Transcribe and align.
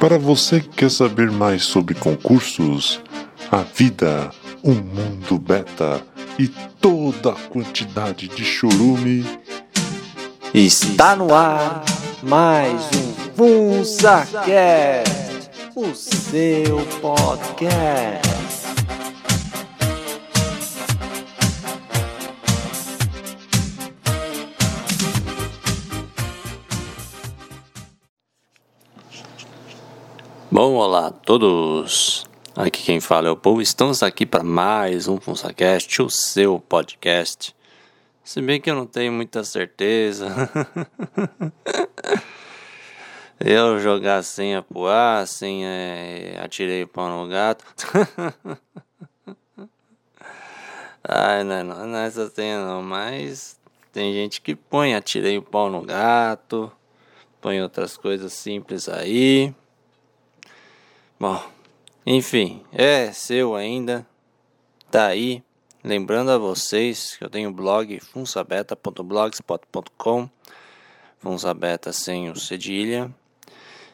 Para 0.00 0.18
você 0.18 0.60
que 0.60 0.68
quer 0.68 0.90
saber 0.90 1.30
mais 1.30 1.62
sobre 1.62 1.94
concursos, 1.94 3.02
a 3.52 3.58
vida, 3.58 4.30
o 4.62 4.70
mundo 4.70 5.38
beta 5.38 6.02
e 6.38 6.48
toda 6.48 7.32
a 7.32 7.48
quantidade 7.50 8.26
de 8.26 8.42
chorume, 8.42 9.26
Está 10.54 11.14
no 11.14 11.34
ar 11.34 11.84
mais 12.22 12.80
um 12.96 13.12
FunsaCast, 13.36 14.40
o 15.76 15.94
seu 15.94 16.80
podcast. 17.00 18.49
Bom, 30.62 30.74
olá 30.74 31.06
a 31.06 31.10
todos. 31.10 32.26
Aqui 32.54 32.82
quem 32.82 33.00
fala 33.00 33.28
é 33.28 33.30
o 33.30 33.36
Paul. 33.36 33.62
Estamos 33.62 34.02
aqui 34.02 34.26
para 34.26 34.44
mais 34.44 35.08
um 35.08 35.18
FunsaCast, 35.18 36.02
o 36.02 36.10
seu 36.10 36.60
podcast. 36.60 37.56
Se 38.22 38.42
bem 38.42 38.60
que 38.60 38.70
eu 38.70 38.74
não 38.74 38.84
tenho 38.84 39.10
muita 39.10 39.42
certeza. 39.42 40.26
eu 43.40 43.78
jogar 43.78 44.18
a 44.18 44.22
senha 44.22 44.60
pro 44.60 44.86
ar, 44.86 45.26
sem 45.26 45.64
é, 45.64 46.38
atirei 46.44 46.82
o 46.82 46.88
pau 46.88 47.08
no 47.08 47.26
gato. 47.26 47.64
Ai, 51.02 51.42
não, 51.42 51.64
não, 51.64 51.86
não 51.86 51.98
é 52.00 52.06
essa 52.06 52.28
senha 52.28 52.62
não, 52.66 52.82
mas 52.82 53.58
tem 53.94 54.12
gente 54.12 54.42
que 54.42 54.54
põe 54.54 54.94
atirei 54.94 55.38
o 55.38 55.42
pau 55.42 55.70
no 55.70 55.80
gato, 55.80 56.70
põe 57.40 57.62
outras 57.62 57.96
coisas 57.96 58.34
simples 58.34 58.90
aí. 58.90 59.54
Bom, 61.20 61.40
enfim, 62.06 62.64
é 62.72 63.12
seu 63.12 63.54
ainda, 63.54 64.06
tá 64.90 65.08
aí. 65.08 65.42
Lembrando 65.84 66.30
a 66.30 66.38
vocês 66.38 67.14
que 67.14 67.22
eu 67.22 67.28
tenho 67.28 67.52
blog 67.52 68.00
funsabeta.blogspot.com 68.00 70.30
Funsabeta 71.18 71.92
sem 71.92 72.30
o 72.30 72.36
cedilha. 72.36 73.14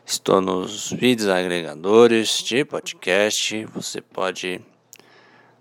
Estou 0.05 0.41
nos 0.41 0.92
vídeos 0.92 1.28
agregadores 1.28 2.45
de 2.45 2.65
podcast. 2.65 3.65
Você 3.75 4.00
pode 4.00 4.61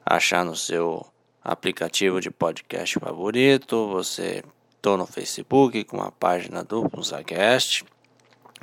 achar 0.05 0.45
no 0.45 0.55
seu 0.55 1.03
aplicativo 1.43 2.21
de 2.21 2.29
podcast 2.29 2.99
favorito. 2.99 3.87
Você 3.87 4.43
estou 4.75 4.97
no 4.97 5.07
Facebook 5.07 5.83
com 5.85 5.99
a 5.99 6.11
página 6.11 6.63
do 6.63 6.87
FunsaCast. 6.87 7.83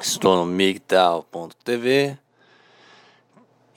Estou 0.01 0.37
no 0.37 0.47
migtal.tv. 0.47 2.22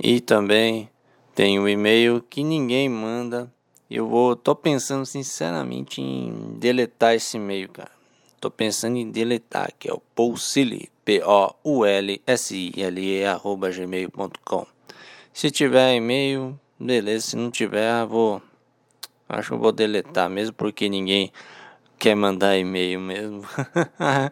E 0.08 0.20
também 0.20 0.88
tem 1.34 1.60
o 1.60 1.68
e-mail 1.68 2.22
que 2.30 2.44
ninguém 2.44 2.88
manda 2.88 3.52
eu 3.90 4.08
vou, 4.08 4.36
tô 4.36 4.56
pensando 4.56 5.04
sinceramente 5.04 6.00
em 6.00 6.56
deletar 6.60 7.16
esse 7.16 7.38
e-mail, 7.38 7.70
cara. 7.70 7.90
Tô 8.40 8.52
pensando 8.52 8.98
em 8.98 9.10
deletar, 9.10 9.72
que 9.80 9.90
é 9.90 9.94
o 9.94 10.00
Poulsili, 10.14 10.92
P-O-U-L-S-I-L-E, 11.04 11.56
arroba 13.26 13.72
gmail.com. 13.72 14.68
Se 15.34 15.50
tiver 15.50 15.96
e-mail, 15.96 16.60
beleza. 16.80 17.28
Se 17.28 17.36
não 17.36 17.50
tiver, 17.50 18.06
vou. 18.06 18.40
Acho 19.28 19.54
que 19.54 19.58
vou 19.58 19.72
deletar 19.72 20.30
mesmo, 20.30 20.54
porque 20.54 20.88
ninguém 20.88 21.32
quer 21.98 22.14
mandar 22.14 22.56
e-mail 22.60 23.00
mesmo. 23.00 23.42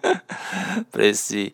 pra 0.91 1.05
esse, 1.05 1.51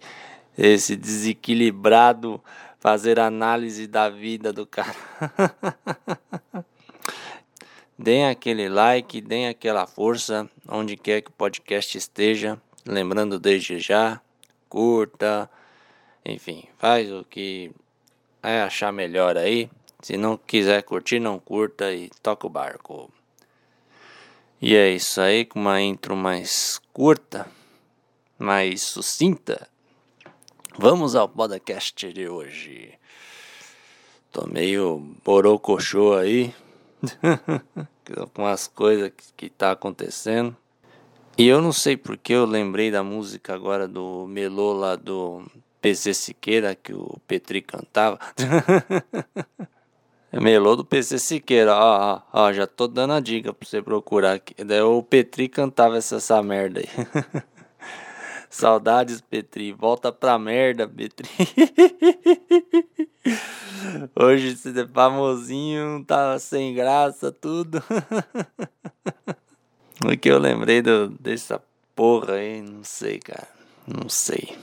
esse 0.58 0.97
desequilibrado 0.97 2.42
fazer 2.80 3.19
análise 3.19 3.88
da 3.88 4.09
vida 4.09 4.52
do 4.53 4.66
cara. 4.66 4.95
Deem 7.97 8.27
aquele 8.27 8.69
like, 8.69 9.19
deem 9.19 9.49
aquela 9.49 9.85
força 9.85 10.50
onde 10.66 10.95
quer 10.95 11.22
que 11.22 11.29
o 11.29 11.34
podcast 11.34 11.97
esteja. 11.97 12.57
Lembrando 12.85 13.38
desde 13.38 13.78
já, 13.78 14.22
curta, 14.69 15.50
enfim, 16.25 16.63
faz 16.78 17.12
o 17.12 17.25
que 17.25 17.72
é 18.41 18.62
achar 18.62 18.94
melhor 18.94 19.38
aí. 19.38 19.69
Se 20.01 20.16
não 20.16 20.38
quiser 20.38 20.81
curtir, 20.84 21.19
não 21.19 21.38
curta 21.40 21.91
e 21.91 22.09
toca 22.23 22.47
o 22.47 22.50
barco. 22.50 23.11
E 24.61 24.75
é 24.75 24.90
isso 24.91 25.19
aí, 25.19 25.44
com 25.44 25.59
uma 25.59 25.81
intro 25.81 26.16
mais 26.16 26.79
curta, 26.94 27.51
mais 28.38 28.81
sucinta. 28.81 29.67
Vamos 30.81 31.13
ao 31.13 31.28
podcast 31.28 32.13
de 32.13 32.29
hoje. 32.29 32.94
Tô 34.31 34.47
meio 34.47 35.13
borocochô 35.25 36.13
aí. 36.13 36.56
com 38.34 38.45
as 38.45 38.66
coisas 38.66 39.09
que, 39.09 39.34
que 39.35 39.50
tá 39.50 39.72
acontecendo. 39.72 40.56
E 41.38 41.45
eu 41.50 41.62
não 41.62 41.73
sei 41.73 41.97
porque 41.97 42.31
eu 42.31 42.45
lembrei 42.45 42.90
da 42.90 43.03
música 43.03 43.53
agora 43.53 43.90
do 43.90 44.25
Melô 44.25 44.72
lá 44.72 44.95
do 44.95 45.45
PC 45.81 46.13
Siqueira 46.13 46.73
que 46.73 46.94
o 46.94 47.19
Petri 47.28 47.61
cantava. 47.61 48.17
Melô 50.31 50.78
do 50.78 50.85
PC 50.85 51.19
Siqueira, 51.19 51.75
ó, 51.75 52.23
ó, 52.31 52.44
ó, 52.46 52.53
já 52.53 52.66
tô 52.66 52.88
dando 52.88 53.11
a 53.11 53.19
dica 53.19 53.53
pra 53.53 53.67
você 53.67 53.81
procurar 53.81 54.35
aqui. 54.35 54.63
Daí 54.63 54.79
o 54.79 55.03
Petri 55.03 55.50
cantava 55.50 55.97
essa, 55.97 56.16
essa 56.16 56.41
merda 56.41 56.79
aí. 56.79 56.88
Saudades, 58.49 59.21
Petri. 59.21 59.71
Volta 59.71 60.11
pra 60.11 60.39
merda, 60.39 60.87
Petri. 60.87 61.29
Hoje 64.19 64.57
você 64.57 64.81
é 64.81 64.87
famosinho, 64.87 66.03
tá 66.03 66.39
sem 66.39 66.73
graça, 66.73 67.31
tudo. 67.31 67.83
o 70.03 70.17
que 70.17 70.29
eu 70.29 70.39
lembrei 70.39 70.81
do, 70.81 71.09
dessa 71.09 71.61
porra 71.95 72.33
aí, 72.35 72.61
não 72.61 72.83
sei, 72.83 73.19
cara. 73.19 73.47
Não 73.85 74.09
sei. 74.09 74.57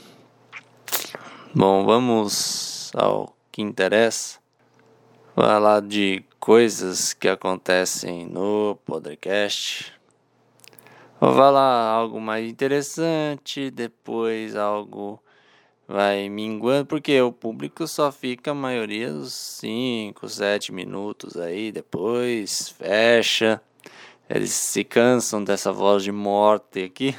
Bom, 1.55 1.85
vamos 1.85 2.91
ao 2.95 3.37
que 3.53 3.63
interessa. 3.63 4.39
Falar 5.35 5.81
de 5.83 6.25
coisas 6.41 7.13
que 7.13 7.29
acontecem 7.29 8.27
no 8.27 8.77
podcast. 8.85 9.96
Vou 11.19 11.33
falar 11.33 11.89
algo 11.93 12.21
mais 12.21 12.47
interessante, 12.47 13.71
depois 13.71 14.55
algo 14.55 15.19
vai 15.89 16.29
minguando, 16.29 16.85
porque 16.85 17.19
o 17.23 17.33
público 17.33 17.87
só 17.87 18.13
fica 18.13 18.51
a 18.51 18.55
maioria 18.55 19.11
dos 19.11 19.33
5, 19.33 20.29
7 20.29 20.73
minutos 20.73 21.39
aí, 21.39 21.73
depois 21.73 22.69
fecha. 22.69 23.63
Eles 24.29 24.51
se 24.51 24.85
cansam 24.85 25.43
dessa 25.43 25.73
voz 25.73 26.03
de 26.03 26.13
morte 26.13 26.85
aqui. 26.85 27.15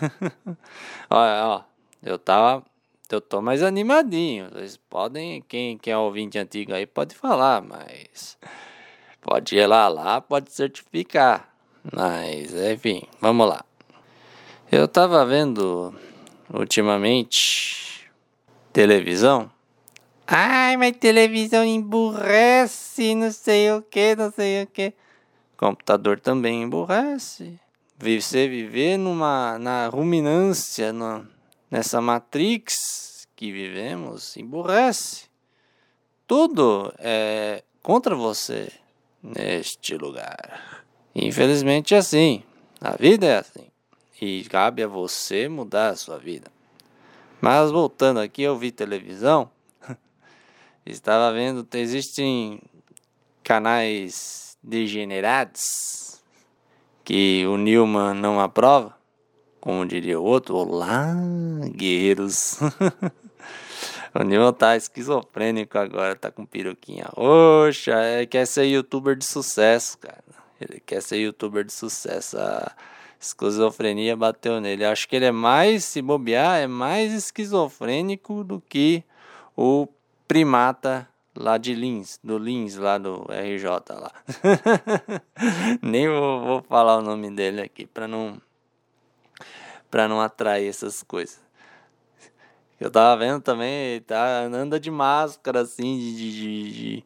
Olha, 1.09 1.47
ó, 1.47 1.63
eu 2.03 2.19
tava. 2.19 2.63
Eu 3.09 3.19
tô 3.19 3.41
mais 3.41 3.63
animadinho. 3.63 4.49
Vocês 4.51 4.77
podem, 4.77 5.41
quem, 5.47 5.75
quem 5.77 5.93
é 5.93 5.97
ouvinte 5.97 6.37
antigo 6.37 6.73
aí 6.73 6.85
pode 6.85 7.15
falar, 7.15 7.63
mas 7.63 8.37
pode 9.21 9.55
ir 9.55 9.65
lá, 9.65 9.87
lá, 9.87 10.21
pode 10.21 10.51
certificar. 10.51 11.51
Mas, 11.91 12.53
enfim, 12.53 13.01
vamos 13.21 13.47
lá. 13.47 13.66
Eu 14.69 14.85
tava 14.85 15.25
vendo 15.25 15.95
ultimamente 16.53 18.11
televisão. 18.73 19.49
Ai, 20.27 20.75
mas 20.75 20.97
televisão 20.97 21.63
emburrece, 21.63 23.15
não 23.15 23.31
sei 23.31 23.71
o 23.71 23.81
que, 23.81 24.13
não 24.17 24.29
sei 24.29 24.63
o 24.63 24.67
que. 24.67 24.93
Computador 25.55 26.19
também 26.19 26.63
emburrece. 26.63 27.57
Você 27.97 28.49
viver 28.49 28.97
numa 28.97 29.57
na 29.57 29.87
ruminância, 29.87 30.91
no, 30.91 31.25
nessa 31.71 32.01
matrix 32.01 33.25
que 33.37 33.53
vivemos, 33.53 34.35
emburrece. 34.35 35.27
Tudo 36.27 36.93
é 36.99 37.63
contra 37.81 38.13
você 38.17 38.69
neste 39.23 39.95
lugar. 39.95 40.83
Infelizmente 41.15 41.95
é 41.95 41.99
assim. 41.99 42.43
A 42.81 42.97
vida 42.97 43.25
é 43.25 43.37
assim. 43.37 43.66
E 44.19 44.43
cabe 44.45 44.81
a 44.81 44.87
você 44.87 45.47
mudar 45.47 45.89
a 45.89 45.95
sua 45.95 46.17
vida. 46.17 46.51
Mas 47.39 47.69
voltando 47.69 48.19
aqui, 48.19 48.41
eu 48.41 48.57
vi 48.57 48.71
televisão. 48.71 49.49
Estava 50.83 51.31
vendo, 51.31 51.67
existem 51.73 52.59
canais 53.43 54.57
degenerados 54.63 56.19
que 57.05 57.45
o 57.45 57.57
Newman 57.57 58.15
não 58.15 58.39
aprova, 58.39 58.97
como 59.61 59.85
diria 59.85 60.19
o 60.19 60.23
outro. 60.23 60.55
Olá, 60.55 61.13
guerreiros. 61.75 62.57
o 64.15 64.23
Newman 64.23 64.51
tá 64.51 64.75
esquizofrênico 64.75 65.77
agora, 65.77 66.15
tá 66.15 66.31
com 66.31 66.43
peruquinha 66.43 67.05
roxa, 67.15 67.93
é, 67.93 68.25
quer 68.25 68.47
ser 68.47 68.65
youtuber 68.65 69.15
de 69.15 69.25
sucesso, 69.25 69.99
cara. 69.99 70.23
Ele 70.59 70.79
quer 70.79 71.03
ser 71.03 71.17
youtuber 71.17 71.63
de 71.63 71.71
sucesso. 71.71 72.35
A 72.39 72.71
esquizofrenia 73.19 74.15
bateu 74.15 74.61
nele. 74.61 74.85
Acho 74.85 75.07
que 75.07 75.15
ele 75.15 75.25
é 75.25 75.31
mais, 75.31 75.83
se 75.85 76.01
bobear, 76.01 76.59
é 76.59 76.67
mais 76.67 77.13
esquizofrênico 77.13 78.43
do 78.43 78.61
que 78.61 79.03
o 79.55 79.87
primata 80.27 81.07
lá 81.35 81.57
de 81.57 81.73
Lins, 81.73 82.19
do 82.23 82.37
Lins, 82.37 82.75
lá 82.75 82.97
do 82.97 83.25
RJ 83.29 83.65
lá. 83.89 84.11
Nem 85.81 86.07
vou, 86.07 86.41
vou, 86.41 86.61
falar 86.63 86.97
o 86.97 87.01
nome 87.01 87.29
dele 87.31 87.61
aqui 87.61 87.85
para 87.85 88.07
não 88.07 88.41
para 89.89 90.07
não 90.07 90.19
atrair 90.19 90.67
essas 90.67 91.01
coisas. 91.01 91.39
Eu 92.79 92.91
tava 92.91 93.17
vendo 93.17 93.41
também, 93.41 94.01
tá 94.01 94.41
anda 94.41 94.79
de 94.79 94.91
máscara 94.91 95.61
assim 95.61 95.97
de, 95.97 96.15
de, 96.15 96.31
de, 96.31 96.71
de 96.71 97.05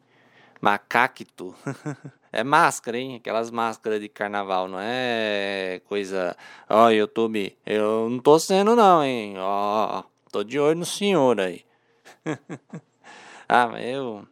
macacto. 0.60 1.54
é 2.32 2.42
máscara, 2.42 2.98
hein? 2.98 3.16
Aquelas 3.16 3.50
máscaras 3.50 4.00
de 4.00 4.08
carnaval, 4.08 4.66
não 4.66 4.78
é 4.80 5.82
coisa. 5.84 6.34
Ó, 6.68 6.86
oh, 6.86 6.90
YouTube, 6.90 7.54
eu 7.66 8.08
não 8.08 8.18
tô 8.18 8.38
sendo 8.38 8.74
não, 8.74 9.04
hein? 9.04 9.34
Ó, 9.38 10.00
oh, 10.00 10.04
tô 10.30 10.42
de 10.42 10.58
olho 10.58 10.78
no 10.78 10.86
senhor 10.86 11.38
aí. 11.38 11.62
ah, 13.46 13.78
eu 13.80 14.26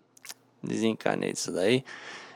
desencanei 0.62 1.32
disso 1.32 1.52
daí. 1.52 1.84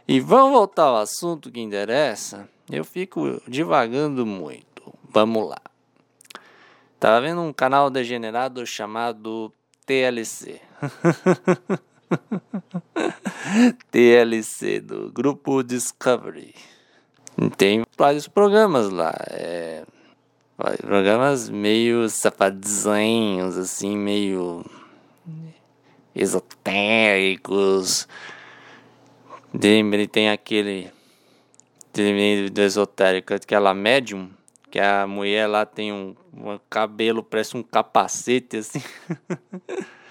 E 0.06 0.20
vamos 0.20 0.52
voltar 0.52 0.84
ao 0.84 0.96
assunto 0.96 1.50
que 1.50 1.61
interessa. 1.61 2.46
Eu 2.70 2.84
fico 2.84 3.40
divagando 3.49 4.26
muito. 4.26 4.93
Vamos 5.08 5.49
lá. 5.49 5.61
Tava 7.00 7.22
vendo 7.22 7.40
um 7.40 7.52
canal 7.52 7.88
degenerado 7.88 8.66
chamado 8.66 9.50
TLC. 9.87 10.61
TLC 13.90 14.81
do 14.81 15.11
Grupo 15.12 15.62
Discovery. 15.62 16.55
Tem 17.56 17.82
vários 17.96 18.28
programas 18.28 18.90
lá. 18.90 19.14
É, 19.28 19.84
programas 20.81 21.49
meio 21.49 22.08
safadinhos, 22.08 23.56
assim, 23.56 23.96
meio 23.96 24.64
esotéricos. 26.14 28.06
Ele 29.52 30.06
tem 30.06 30.31
aquele 30.31 30.93
do 32.50 32.61
esotérico, 32.61 33.34
aquela 33.34 33.72
médium, 33.72 34.31
que 34.70 34.81
a 34.81 35.06
mulher 35.06 35.46
lá 35.46 35.64
tem 35.64 35.93
um, 35.93 36.16
um 36.32 36.58
cabelo, 36.69 37.22
parece 37.22 37.56
um 37.56 37.62
capacete 37.62 38.56
assim. 38.56 38.82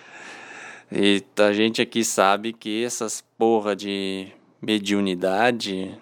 e 0.96 1.24
a 1.42 1.52
gente 1.52 1.82
aqui 1.82 2.04
sabe 2.04 2.54
que 2.54 2.84
essas 2.84 3.24
porra 3.36 3.76
de 3.76 4.28
mediunidade 4.62 5.98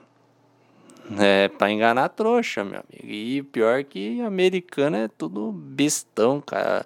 é 1.17 1.47
pra 1.47 1.71
enganar 1.71 2.09
trouxa, 2.09 2.61
meu 2.63 2.81
amigo. 2.81 3.07
E 3.07 3.41
pior 3.43 3.85
que 3.85 4.19
americano 4.19 4.97
é 4.97 5.07
tudo 5.07 5.53
bestão, 5.53 6.41
cara. 6.41 6.85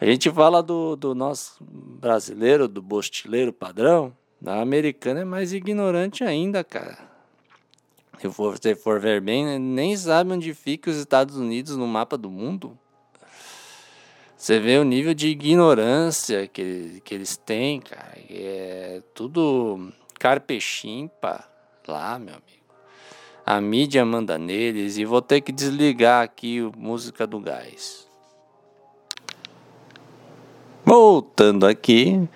A 0.00 0.04
gente 0.04 0.28
fala 0.28 0.60
do, 0.60 0.96
do 0.96 1.14
nosso 1.14 1.56
brasileiro, 1.62 2.66
do 2.66 2.82
bostileiro 2.82 3.52
padrão, 3.52 4.12
da 4.40 4.60
americana 4.60 5.20
é 5.20 5.24
mais 5.24 5.52
ignorante 5.52 6.24
ainda, 6.24 6.64
cara. 6.64 6.98
Se 8.18 8.26
você 8.26 8.74
for 8.74 8.98
ver 8.98 9.20
bem, 9.20 9.56
nem 9.58 9.96
sabe 9.96 10.32
onde 10.32 10.52
fica 10.52 10.90
os 10.90 10.96
Estados 10.96 11.36
Unidos 11.36 11.76
no 11.76 11.86
mapa 11.86 12.18
do 12.18 12.28
mundo. 12.28 12.76
Você 14.44 14.60
vê 14.60 14.76
o 14.76 14.84
nível 14.84 15.14
de 15.14 15.28
ignorância 15.28 16.46
que, 16.46 17.00
que 17.02 17.14
eles 17.14 17.34
têm, 17.34 17.80
cara. 17.80 18.12
É 18.28 19.00
tudo 19.14 19.90
carpechimpa 20.20 21.42
lá, 21.88 22.18
meu 22.18 22.34
amigo. 22.34 22.66
A 23.46 23.58
mídia 23.58 24.04
manda 24.04 24.36
neles 24.36 24.98
e 24.98 25.06
vou 25.06 25.22
ter 25.22 25.40
que 25.40 25.50
desligar 25.50 26.22
aqui 26.22 26.60
o 26.60 26.70
música 26.76 27.26
do 27.26 27.40
gás. 27.40 28.06
Voltando 30.84 31.66
aqui, 31.66 32.28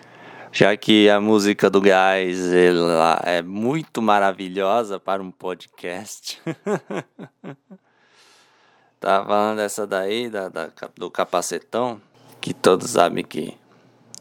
já 0.51 0.75
que 0.79 1.11
a 1.11 1.21
música 1.21 1.69
do 1.69 1.79
Gás 1.79 2.55
ela 2.55 3.21
é 3.23 3.43
muito 3.43 4.01
maravilhosa 4.01 4.99
para 4.99 5.23
um 5.23 5.31
podcast. 5.31 6.41
tá 9.01 9.25
falando 9.25 9.59
dessa 9.59 9.87
daí, 9.87 10.29
da, 10.29 10.49
da, 10.49 10.71
do 10.97 11.11
capacetão, 11.11 12.01
que 12.41 12.53
todos 12.53 12.91
sabem 12.91 13.25
que 13.25 13.57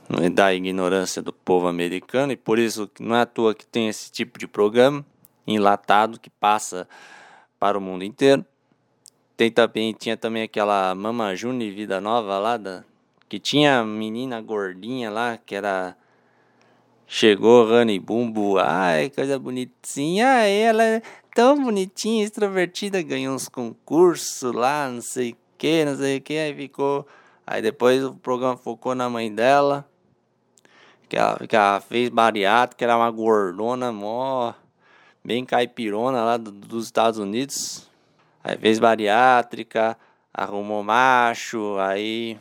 não 0.09 0.24
é 0.24 0.29
da 0.29 0.53
ignorância 0.53 1.21
do 1.21 1.33
povo 1.33 1.68
americano, 1.68 2.31
e 2.31 2.38
por 2.38 2.59
isso 2.59 2.89
não 3.00 3.15
é 3.15 3.21
à 3.21 3.25
toa 3.25 3.53
que 3.53 3.65
tem 3.65 3.88
esse 3.88 4.12
tipo 4.12 4.39
de 4.39 4.47
programa 4.47 5.06
enlatado 5.45 6.19
que 6.19 6.29
passa 6.29 6.88
para 7.59 7.77
o 7.77 7.81
mundo 7.81 8.03
inteiro. 8.03 8.45
Tem 9.35 9.51
também, 9.51 9.94
tinha 9.94 10.18
também 10.18 10.44
aquela 10.44 10.95
Mama 10.95 11.35
June 11.35 11.69
Vida 11.71 12.01
Nova 12.01 12.39
lá 12.39 12.57
da, 12.57 12.83
que 13.29 13.39
tinha 13.39 13.83
menina 13.83 14.41
gordinha 14.41 15.09
lá, 15.09 15.38
que 15.38 15.56
era. 15.56 15.95
Chegou 17.09 17.65
Rani 17.65 18.00
Bumbo, 18.00 18.57
ai, 18.57 19.09
coisa 19.09 19.39
bonitinha. 19.39 20.27
Ai, 20.27 20.51
ela 20.51 20.83
é 20.83 21.01
tão 21.38 21.63
bonitinha, 21.63 22.24
extrovertida, 22.24 23.00
ganhou 23.04 23.36
uns 23.36 23.48
concursos 23.48 24.51
lá, 24.51 24.89
não 24.89 25.01
sei 25.01 25.34
o 25.34 25.38
que, 25.56 25.86
não 25.86 25.95
sei 25.95 26.18
o 26.18 26.22
que, 26.22 26.36
aí 26.36 26.51
ficou. 26.56 27.06
Aí 27.45 27.62
depois 27.62 28.04
o 28.04 28.16
programa 28.16 28.57
focou 28.57 28.95
na 28.95 29.07
mãe 29.07 29.31
dela, 29.31 29.88
que 31.07 31.16
ela, 31.16 31.38
que 31.48 31.56
ela 31.56 31.80
fez 31.80 32.10
bariátrica, 32.10 32.86
era 32.86 32.98
uma 32.98 33.12
gordona 33.12 33.92
mó, 33.92 34.51
bem 35.24 35.45
caipirona 35.45 36.24
lá 36.24 36.38
do, 36.38 36.51
dos 36.51 36.86
Estados 36.86 37.19
Unidos. 37.19 37.88
Aí 38.44 38.57
fez 38.57 38.80
bariátrica, 38.80 39.95
arrumou 40.34 40.81
macho, 40.81 41.78
aí 41.78 42.39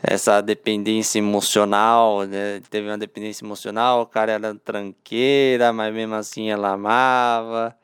essa 0.00 0.40
dependência 0.40 1.18
emocional, 1.18 2.22
né? 2.22 2.60
Teve 2.70 2.86
uma 2.86 2.98
dependência 2.98 3.44
emocional, 3.44 4.02
o 4.02 4.06
cara 4.06 4.30
era 4.30 4.54
tranqueira, 4.54 5.72
mas 5.72 5.92
mesmo 5.92 6.14
assim 6.14 6.50
ela 6.50 6.74
amava. 6.74 7.76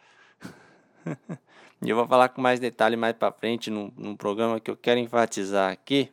e 1.83 1.89
eu 1.89 1.97
vou 1.97 2.07
falar 2.07 2.29
com 2.31 2.41
mais 2.41 2.61
detalhe 2.61 2.97
mais 2.97 3.15
para 3.15 3.33
frente 3.33 3.71
num, 3.71 3.93
num 3.97 4.17
programa 4.17 4.61
que 4.61 4.71
eu 4.71 4.77
quero 4.77 5.01
enfatizar 5.01 5.71
aqui. 5.73 6.11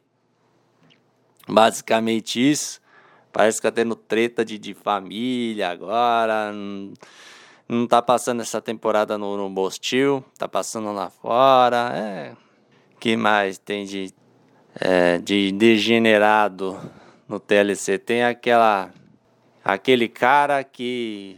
Basicamente 1.48 2.40
isso. 2.40 2.82
Parece 3.32 3.58
que 3.58 3.68
tá 3.68 3.72
tendo 3.72 3.96
treta 3.96 4.46
de, 4.46 4.58
de 4.58 4.74
família 4.74 5.70
agora. 5.70 6.52
Não, 6.52 6.94
não 7.68 7.88
tá 7.88 8.02
passando 8.02 8.42
essa 8.42 8.62
temporada 8.62 9.18
no, 9.18 9.36
no 9.36 9.50
Bostil, 9.50 10.24
tá 10.38 10.48
passando 10.48 10.92
lá 10.94 11.10
fora. 11.10 11.92
É. 11.94 12.34
que 13.00 13.18
mais 13.18 13.58
tem 13.58 13.86
de 13.86 14.14
é, 14.80 15.18
de 15.18 15.52
degenerado 15.52 16.80
no 17.28 17.40
TLC. 17.40 17.98
Tem 17.98 18.24
aquela 18.24 18.92
aquele 19.64 20.08
cara 20.08 20.64
que 20.64 21.38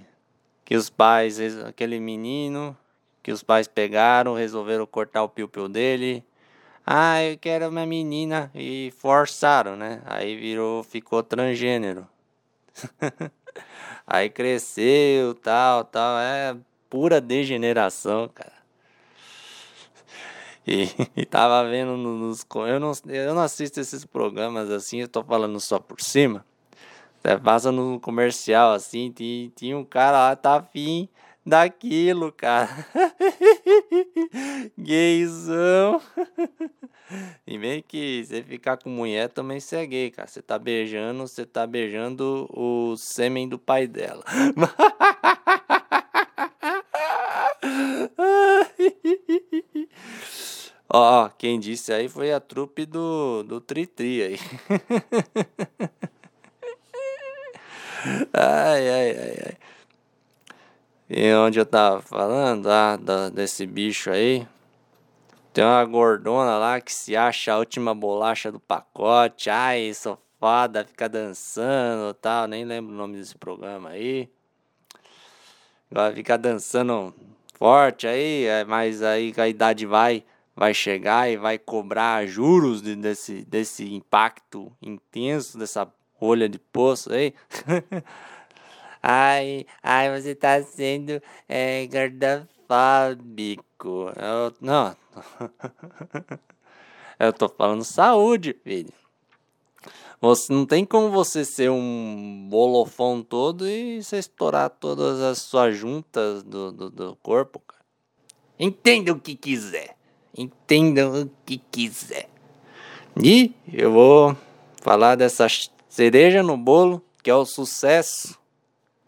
que 0.63 0.75
os 0.75 0.89
pais, 0.89 1.39
aquele 1.63 1.99
menino 1.99 2.77
que 3.27 3.31
os 3.33 3.43
pais 3.43 3.67
pegaram, 3.67 4.35
resolveram 4.35 4.85
cortar 4.85 5.21
o 5.21 5.27
piu-piu 5.27 5.67
dele. 5.67 6.23
Ah, 6.85 7.21
eu 7.21 7.37
quero 7.37 7.67
uma 7.67 7.85
menina 7.85 8.49
e 8.55 8.93
forçaram, 8.99 9.75
né? 9.75 10.01
Aí 10.05 10.37
virou, 10.37 10.81
ficou 10.81 11.21
transgênero. 11.21 12.07
Aí 14.07 14.29
cresceu, 14.29 15.35
tal, 15.35 15.83
tal, 15.83 16.17
é 16.19 16.55
pura 16.89 17.19
degeneração, 17.19 18.29
cara. 18.33 18.53
E, 20.65 20.87
e 21.13 21.25
tava 21.25 21.69
vendo 21.69 21.97
nos. 21.97 22.45
Eu 22.65 22.79
não, 22.79 22.93
eu 23.07 23.35
não 23.35 23.41
assisto 23.41 23.81
esses 23.81 24.05
programas 24.05 24.71
assim, 24.71 25.01
eu 25.01 25.09
tô 25.09 25.21
falando 25.21 25.59
só 25.59 25.81
por 25.81 25.99
cima. 25.99 26.45
Você 27.21 27.37
passa 27.37 27.73
no 27.73 27.99
comercial 27.99 28.71
assim, 28.71 29.11
tinha, 29.11 29.51
tinha 29.53 29.77
um 29.77 29.83
cara 29.83 30.29
lá, 30.29 30.35
tá 30.37 30.55
afim 30.55 31.09
daquilo, 31.47 32.31
cara. 32.31 32.85
Gayzão. 34.77 35.99
E 37.45 37.57
bem 37.57 37.81
que 37.81 38.25
você 38.25 38.43
ficar 38.43 38.75
com 38.75 38.89
mulher 38.89 39.29
também 39.29 39.61
você 39.61 39.77
é 39.77 39.85
gay, 39.85 40.11
cara. 40.11 40.27
Você 40.27 40.41
tá 40.41 40.59
beijando, 40.59 41.25
você 41.25 41.45
tá 41.45 41.65
beijando 41.65 42.49
o 42.51 42.97
sêmen 42.97 43.47
do 43.47 43.57
pai 43.57 43.87
dela. 43.87 44.25
Ó, 50.89 51.29
quem 51.29 51.59
disse 51.59 51.93
aí 51.93 52.09
foi 52.09 52.33
a 52.33 52.39
trupe 52.39 52.85
do, 52.85 53.43
do 53.43 53.61
Tritri 53.61 54.23
aí. 54.23 54.37
ai, 58.33 58.89
ai, 58.89 59.17
ai, 59.17 59.37
ai. 59.45 59.57
E 61.09 61.33
onde 61.33 61.57
eu 61.57 61.65
tava 61.65 62.01
falando, 62.01 62.69
ah, 62.69 62.97
da, 62.97 63.29
desse 63.29 63.65
bicho 63.65 64.09
aí. 64.11 64.45
Tem 65.53 65.63
uma 65.63 65.85
gordona 65.85 66.57
lá 66.57 66.81
que 66.81 66.93
se 66.93 67.15
acha 67.15 67.53
a 67.53 67.57
última 67.57 67.95
bolacha 67.95 68.51
do 68.51 68.59
pacote. 68.59 69.49
Ai, 69.49 69.93
sou 69.93 70.19
foda, 70.39 70.85
fica 70.85 71.07
dançando 71.07 72.13
tal. 72.13 72.47
Nem 72.47 72.65
lembro 72.65 72.93
o 72.93 72.97
nome 72.97 73.17
desse 73.17 73.35
programa 73.35 73.89
aí. 73.89 74.29
Vai 75.89 76.13
ficar 76.13 76.37
dançando 76.37 77.15
forte 77.53 78.05
aí, 78.05 78.45
é, 78.45 78.65
mas 78.65 79.01
aí 79.01 79.33
a 79.37 79.47
idade 79.47 79.85
vai 79.85 80.23
vai 80.57 80.73
chegar 80.73 81.29
e 81.29 81.37
vai 81.37 81.59
cobrar 81.59 82.25
juros 82.25 82.81
de, 82.81 82.95
desse, 82.95 83.45
desse 83.45 83.93
impacto 83.93 84.71
intenso, 84.81 85.55
dessa 85.55 85.87
rolha 86.15 86.49
de 86.49 86.57
poço 86.57 87.13
aí. 87.13 87.31
ai, 89.09 89.65
ai, 89.81 90.19
você 90.19 90.35
tá 90.35 90.61
sendo 90.61 91.21
é, 91.47 91.87
gordofóbico. 91.87 94.11
Eu, 94.17 94.53
não. 94.59 94.93
Eu 97.17 97.31
tô 97.31 97.47
falando 97.47 97.85
saúde, 97.85 98.53
filho. 98.65 98.91
Você 100.19 100.51
não 100.51 100.65
tem 100.65 100.83
como 100.83 101.09
você 101.09 101.45
ser 101.45 101.71
um 101.71 102.47
bolofão 102.49 103.23
todo 103.23 103.65
e 103.65 104.03
você 104.03 104.17
estourar 104.17 104.69
todas 104.69 105.21
as 105.21 105.37
suas 105.37 105.77
juntas 105.77 106.43
do, 106.43 106.73
do, 106.73 106.89
do 106.89 107.15
corpo, 107.23 107.59
cara. 107.59 107.85
Entenda 108.59 109.13
o 109.13 109.19
que 109.19 109.37
quiser. 109.37 109.95
Entenda 110.37 111.09
o 111.09 111.31
que 111.45 111.59
quiser. 111.71 112.27
E 113.23 113.53
eu 113.71 113.93
vou 113.93 114.35
falar 114.81 115.15
dessa 115.15 115.47
cereja 115.87 116.43
no 116.43 116.57
bolo, 116.57 117.01
que 117.23 117.29
é 117.29 117.35
o 117.35 117.45
sucesso 117.45 118.37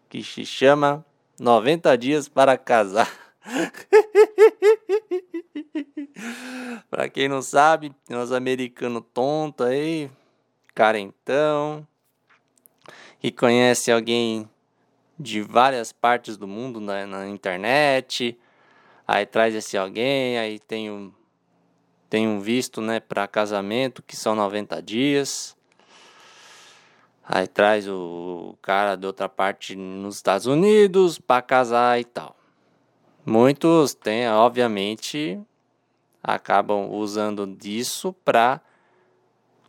que 0.09 0.23
se 0.23 0.45
chama 0.45 1.05
90 1.39 1.97
dias 1.97 2.27
para 2.27 2.57
casar. 2.57 3.09
pra 6.89 7.07
quem 7.07 7.29
não 7.29 7.41
sabe, 7.41 7.95
tem 8.05 8.17
uns 8.17 8.31
americanos 8.31 9.03
tontos 9.13 9.65
aí, 9.65 10.11
carentão, 10.73 11.87
que 13.19 13.31
conhece 13.31 13.91
alguém 13.91 14.49
de 15.17 15.41
várias 15.41 15.91
partes 15.91 16.37
do 16.37 16.47
mundo 16.47 16.79
na, 16.79 17.05
na 17.05 17.27
internet, 17.27 18.37
aí 19.07 19.25
traz 19.25 19.53
esse 19.53 19.77
alguém, 19.77 20.39
aí 20.39 20.59
tem 20.59 20.89
um, 20.89 21.11
tem 22.09 22.27
um 22.27 22.39
visto 22.39 22.81
né, 22.81 22.99
para 22.99 23.27
casamento, 23.27 24.01
que 24.01 24.15
são 24.15 24.33
90 24.33 24.81
dias. 24.81 25.55
Aí 27.31 27.45
traz 27.45 27.87
o 27.87 28.57
cara 28.59 28.95
de 28.95 29.05
outra 29.05 29.29
parte 29.29 29.75
nos 29.75 30.15
Estados 30.15 30.47
Unidos 30.47 31.19
para 31.19 31.43
casar 31.43 31.99
e 31.99 32.03
tal. 32.03 32.35
Muitos 33.23 33.93
têm, 33.93 34.27
obviamente, 34.27 35.39
acabam 36.23 36.89
usando 36.89 37.45
disso 37.45 38.15
para 38.25 38.59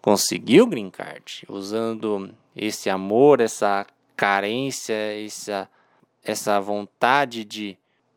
conseguir 0.00 0.62
o 0.62 0.66
green 0.66 0.88
card, 0.88 1.44
usando 1.50 2.34
esse 2.56 2.88
amor, 2.88 3.42
essa 3.42 3.86
carência, 4.16 4.94
essa, 5.22 5.68
essa 6.24 6.58
vontade 6.62 7.44
de, 7.44 7.76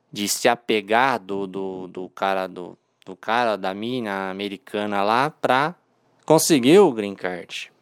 de 0.10 0.30
se 0.30 0.48
apegar 0.48 1.20
do, 1.20 1.46
do, 1.46 1.88
do 1.90 2.08
cara 2.08 2.48
do, 2.48 2.78
do 3.06 3.14
cara 3.14 3.58
da 3.58 3.74
mina 3.74 4.30
americana 4.30 5.04
lá 5.04 5.30
para 5.30 5.76
conseguir 6.26 6.80
o 6.80 6.94
green 6.94 7.14
card. 7.14 7.73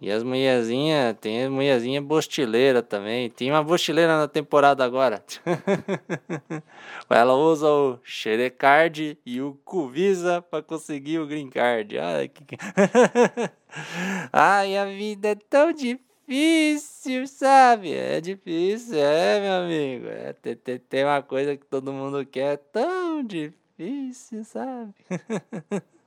E 0.00 0.12
as 0.12 0.22
mulherzinhas, 0.22 1.16
tem 1.20 1.42
as 1.42 1.50
mulherzinhas 1.50 2.04
bostileira 2.04 2.82
também. 2.82 3.28
Tem 3.28 3.50
uma 3.50 3.64
bostileira 3.64 4.16
na 4.16 4.28
temporada 4.28 4.84
agora. 4.84 5.24
Ela 7.10 7.34
usa 7.34 7.68
o 7.68 7.98
Xerecard 8.04 9.18
e 9.26 9.40
o 9.40 9.58
Cuvisa 9.64 10.40
para 10.40 10.62
conseguir 10.62 11.18
o 11.18 11.26
Green 11.26 11.50
Card. 11.50 11.98
Ai, 11.98 12.28
que... 12.28 12.44
Ai, 14.32 14.76
a 14.76 14.84
vida 14.84 15.30
é 15.30 15.34
tão 15.34 15.72
difícil, 15.72 17.26
sabe? 17.26 17.92
É 17.92 18.20
difícil, 18.20 18.98
é, 18.98 19.40
meu 19.40 19.52
amigo. 19.64 20.06
É, 20.06 20.32
tem, 20.32 20.78
tem 20.78 21.04
uma 21.04 21.22
coisa 21.22 21.56
que 21.56 21.66
todo 21.66 21.92
mundo 21.92 22.24
quer 22.24 22.58
tão 22.72 23.24
difícil, 23.24 24.44
sabe? 24.44 24.94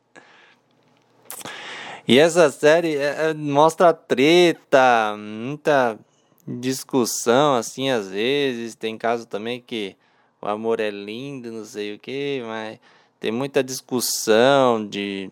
E 2.08 2.18
essa 2.18 2.50
série 2.52 2.96
é, 2.96 3.30
é, 3.30 3.34
mostra 3.34 3.94
treta, 3.94 5.16
muita 5.18 6.00
discussão, 6.48 7.56
assim, 7.56 7.90
às 7.90 8.10
vezes. 8.10 8.76
Tem 8.76 8.98
caso 8.98 9.28
também 9.28 9.62
que 9.62 9.96
o 10.42 10.48
amor 10.48 10.80
é 10.80 10.90
lindo, 10.90 11.52
não 11.52 11.66
sei 11.66 11.96
o 11.96 12.00
que, 12.00 12.42
mas 12.46 12.80
tem 13.20 13.32
muita 13.32 13.64
discussão 13.64 14.86
de 14.86 15.30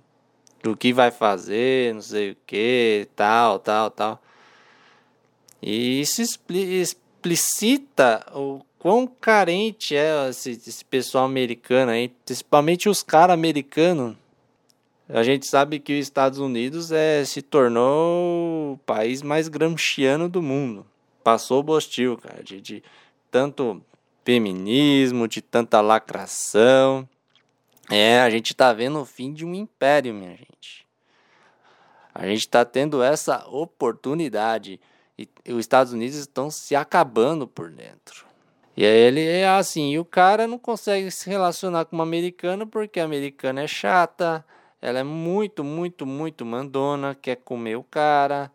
do 0.62 0.76
que 0.76 0.92
vai 0.92 1.10
fazer, 1.10 1.94
não 1.94 2.02
sei 2.02 2.32
o 2.32 2.38
que, 2.46 3.08
tal, 3.16 3.60
tal, 3.60 3.90
tal. 3.90 4.22
E 5.62 6.02
isso 6.02 6.22
explicita 6.22 8.26
o 8.34 8.62
quão 8.78 9.08
carente 9.08 9.96
é 9.96 10.30
esse, 10.30 10.52
esse 10.52 10.86
pessoal 10.86 11.26
americano 11.26 11.92
aí, 11.92 12.10
principalmente 12.26 12.90
os 12.90 13.02
caras 13.02 13.34
americanos 13.34 14.16
a 15.12 15.24
gente 15.24 15.48
sabe 15.48 15.80
que 15.80 15.94
os 15.94 16.06
Estados 16.06 16.38
Unidos 16.38 16.92
é, 16.92 17.26
se 17.26 17.42
tornou 17.42 18.74
o 18.74 18.78
país 18.86 19.24
mais 19.24 19.48
gramsciano 19.48 20.30
do 20.30 20.42
mundo. 20.42 20.86
Passou 21.24 21.60
o 21.60 21.64
Bostil, 21.64 22.18
cara, 22.18 22.44
de, 22.44 22.62
de 22.62 22.84
tanto 23.32 23.82
feminismo, 24.24 25.28
de 25.28 25.42
tanta 25.42 25.82
lacração. 25.82 27.10
É, 27.90 28.22
a 28.22 28.30
gente 28.30 28.54
tá 28.54 28.72
vendo 28.72 29.00
o 29.00 29.06
fim 29.06 29.34
de 29.34 29.44
um 29.44 29.56
império, 29.56 30.14
minha 30.14 30.36
gente. 30.36 30.86
A 32.14 32.28
gente 32.28 32.48
tá 32.48 32.64
tendo 32.64 33.02
essa 33.02 33.48
oportunidade 33.48 34.80
e 35.18 35.28
os 35.52 35.60
Estados 35.60 35.92
Unidos 35.92 36.18
estão 36.18 36.52
se 36.52 36.76
acabando 36.76 37.48
por 37.48 37.72
dentro. 37.72 38.26
E 38.78 38.86
aí 38.86 38.98
ele 38.98 39.26
é 39.26 39.48
assim, 39.48 39.92
e 39.92 40.00
o 40.00 40.06
cara 40.06 40.48
não 40.48 40.58
consegue 40.58 41.10
se 41.12 41.30
relacionar 41.30 41.86
com 41.86 41.96
uma 41.96 42.04
americana 42.04 42.66
porque 42.66 43.00
a 43.00 43.06
americana 43.06 43.64
é 43.64 43.68
chata, 43.68 44.46
ela 44.82 45.00
é 45.00 45.04
muito, 45.04 45.64
muito, 45.64 46.06
muito 46.06 46.46
mandona, 46.46 47.16
quer 47.16 47.38
comer 47.38 47.76
o 47.76 47.84
cara, 47.84 48.52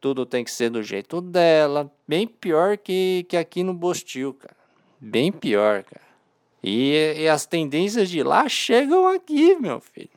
tudo 0.00 0.26
tem 0.26 0.44
que 0.44 0.50
ser 0.50 0.70
do 0.70 0.82
jeito 0.82 1.20
dela. 1.20 1.90
Bem 2.06 2.26
pior 2.26 2.76
que, 2.76 3.24
que 3.28 3.36
aqui 3.36 3.62
no 3.62 3.72
Bostil, 3.72 4.34
cara. 4.34 4.56
Bem 5.00 5.32
pior, 5.32 5.82
cara. 5.84 6.04
E, 6.62 7.14
e 7.18 7.28
as 7.28 7.46
tendências 7.46 8.08
de 8.08 8.22
lá 8.22 8.48
chegam 8.48 9.06
aqui, 9.06 9.54
meu 9.56 9.80
filho. 9.80 10.10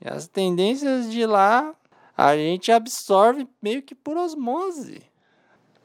E 0.00 0.08
as 0.08 0.26
tendências 0.26 1.10
de 1.10 1.24
lá 1.24 1.74
a 2.16 2.36
gente 2.36 2.70
absorve 2.70 3.48
meio 3.62 3.82
que 3.82 3.94
por 3.94 4.16
osmose. 4.16 5.02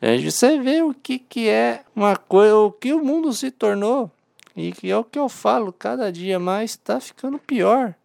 E 0.02 0.30
você 0.30 0.60
vê 0.60 0.82
o 0.82 0.94
que, 0.94 1.18
que 1.18 1.48
é 1.48 1.84
uma 1.96 2.18
coisa, 2.18 2.58
o 2.58 2.72
que 2.72 2.94
o 2.94 3.04
mundo 3.04 3.32
se 3.32 3.50
tornou. 3.50 4.12
E 4.56 4.72
que 4.74 4.90
é 4.90 4.98
o 4.98 5.04
que 5.04 5.18
eu 5.18 5.30
falo, 5.30 5.72
cada 5.72 6.12
dia 6.12 6.38
mais 6.38 6.72
está 6.72 7.00
ficando 7.00 7.40
pior. 7.40 7.96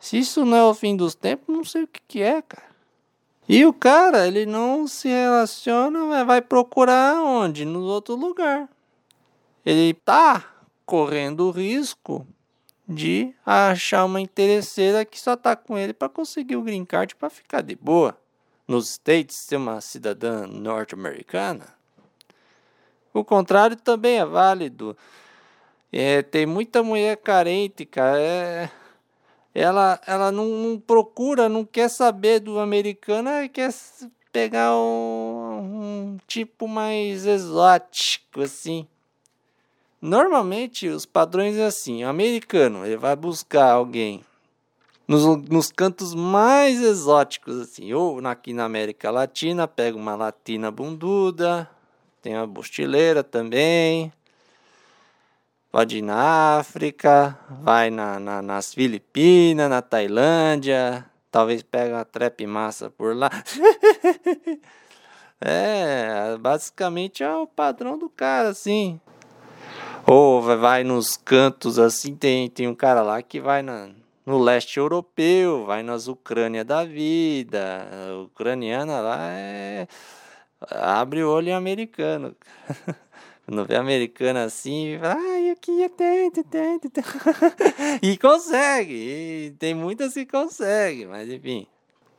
Se 0.00 0.18
isso 0.18 0.44
não 0.46 0.56
é 0.56 0.64
o 0.64 0.74
fim 0.74 0.96
dos 0.96 1.14
tempos, 1.14 1.54
não 1.54 1.62
sei 1.62 1.84
o 1.84 1.86
que, 1.86 2.00
que 2.08 2.22
é, 2.22 2.40
cara. 2.40 2.70
E 3.46 3.66
o 3.66 3.72
cara, 3.72 4.26
ele 4.26 4.46
não 4.46 4.86
se 4.86 5.08
relaciona, 5.08 6.24
vai 6.24 6.40
procurar 6.40 7.20
onde? 7.22 7.64
No 7.64 7.82
outro 7.82 8.14
lugar. 8.14 8.68
Ele 9.66 9.92
tá 9.92 10.44
correndo 10.86 11.48
o 11.48 11.50
risco 11.50 12.26
de 12.88 13.34
achar 13.44 14.04
uma 14.04 14.20
interesseira 14.20 15.04
que 15.04 15.20
só 15.20 15.36
tá 15.36 15.54
com 15.54 15.76
ele 15.76 15.92
para 15.92 16.08
conseguir 16.08 16.56
o 16.56 16.62
green 16.62 16.84
card 16.84 17.14
para 17.14 17.28
ficar 17.28 17.60
de 17.60 17.76
boa. 17.76 18.16
Nos 18.66 18.90
States, 18.90 19.36
ser 19.36 19.56
uma 19.56 19.80
cidadã 19.80 20.46
norte-americana. 20.46 21.66
O 23.12 23.24
contrário 23.24 23.76
também 23.76 24.18
é 24.18 24.24
válido. 24.24 24.96
É, 25.92 26.22
tem 26.22 26.46
muita 26.46 26.82
mulher 26.82 27.16
carente, 27.16 27.84
cara. 27.84 28.20
É, 28.20 28.70
ela, 29.54 30.00
ela 30.06 30.30
não, 30.30 30.46
não, 30.46 30.78
procura, 30.78 31.48
não 31.48 31.64
quer 31.64 31.88
saber 31.88 32.40
do 32.40 32.58
americano, 32.58 33.28
ela 33.28 33.48
quer 33.48 33.72
pegar 34.32 34.74
um, 34.74 36.12
um 36.12 36.18
tipo 36.26 36.68
mais 36.68 37.26
exótico, 37.26 38.42
assim. 38.42 38.86
Normalmente 40.00 40.88
os 40.88 41.04
padrões 41.04 41.56
é 41.56 41.66
assim, 41.66 42.04
o 42.04 42.08
americano 42.08 42.86
ele 42.86 42.96
vai 42.96 43.14
buscar 43.14 43.72
alguém 43.72 44.24
nos, 45.06 45.24
nos 45.48 45.72
cantos 45.72 46.14
mais 46.14 46.80
exóticos, 46.80 47.60
assim, 47.60 47.92
ou 47.92 48.24
aqui 48.26 48.52
na 48.52 48.64
América 48.64 49.10
Latina, 49.10 49.66
pega 49.66 49.98
uma 49.98 50.14
latina 50.14 50.70
bunduda, 50.70 51.68
tem 52.22 52.36
uma 52.36 52.46
bostileira 52.46 53.24
também, 53.24 54.12
Pode 55.70 55.98
ir 55.98 56.02
na 56.02 56.58
África, 56.58 57.38
vai 57.62 57.90
na, 57.90 58.18
na, 58.18 58.42
nas 58.42 58.74
Filipinas, 58.74 59.70
na 59.70 59.80
Tailândia, 59.80 61.06
talvez 61.30 61.62
pegue 61.62 61.94
uma 61.94 62.04
trap 62.04 62.44
massa 62.44 62.90
por 62.90 63.14
lá. 63.14 63.30
é, 65.40 66.36
basicamente 66.40 67.22
é 67.22 67.32
o 67.32 67.46
padrão 67.46 67.96
do 67.96 68.08
cara, 68.08 68.48
assim. 68.48 69.00
Ou 70.04 70.42
vai 70.42 70.82
nos 70.82 71.16
cantos 71.16 71.78
assim, 71.78 72.16
tem, 72.16 72.50
tem 72.50 72.66
um 72.66 72.74
cara 72.74 73.02
lá 73.02 73.22
que 73.22 73.40
vai 73.40 73.62
na, 73.62 73.90
no 74.26 74.38
leste 74.38 74.78
europeu, 74.78 75.66
vai 75.66 75.84
nas 75.84 76.08
Ucrânia 76.08 76.64
da 76.64 76.84
vida. 76.84 77.86
A 77.92 78.22
ucraniana 78.22 79.00
lá 79.00 79.18
é. 79.30 79.86
Abre 80.68 81.22
o 81.22 81.30
olho 81.30 81.50
em 81.50 81.54
americano. 81.54 82.34
Quando 83.50 83.66
vê 83.66 83.74
americana 83.74 84.44
assim, 84.44 84.96
ai, 85.02 85.50
eu 85.50 85.56
queria 85.56 85.90
tanto, 85.90 86.44
tanto, 86.44 86.88
tanto. 86.88 87.08
e 88.00 88.16
consegue. 88.16 88.94
E 88.94 89.50
tem 89.58 89.74
muitas 89.74 90.14
que 90.14 90.24
conseguem, 90.24 91.08
mas 91.08 91.28
enfim. 91.28 91.66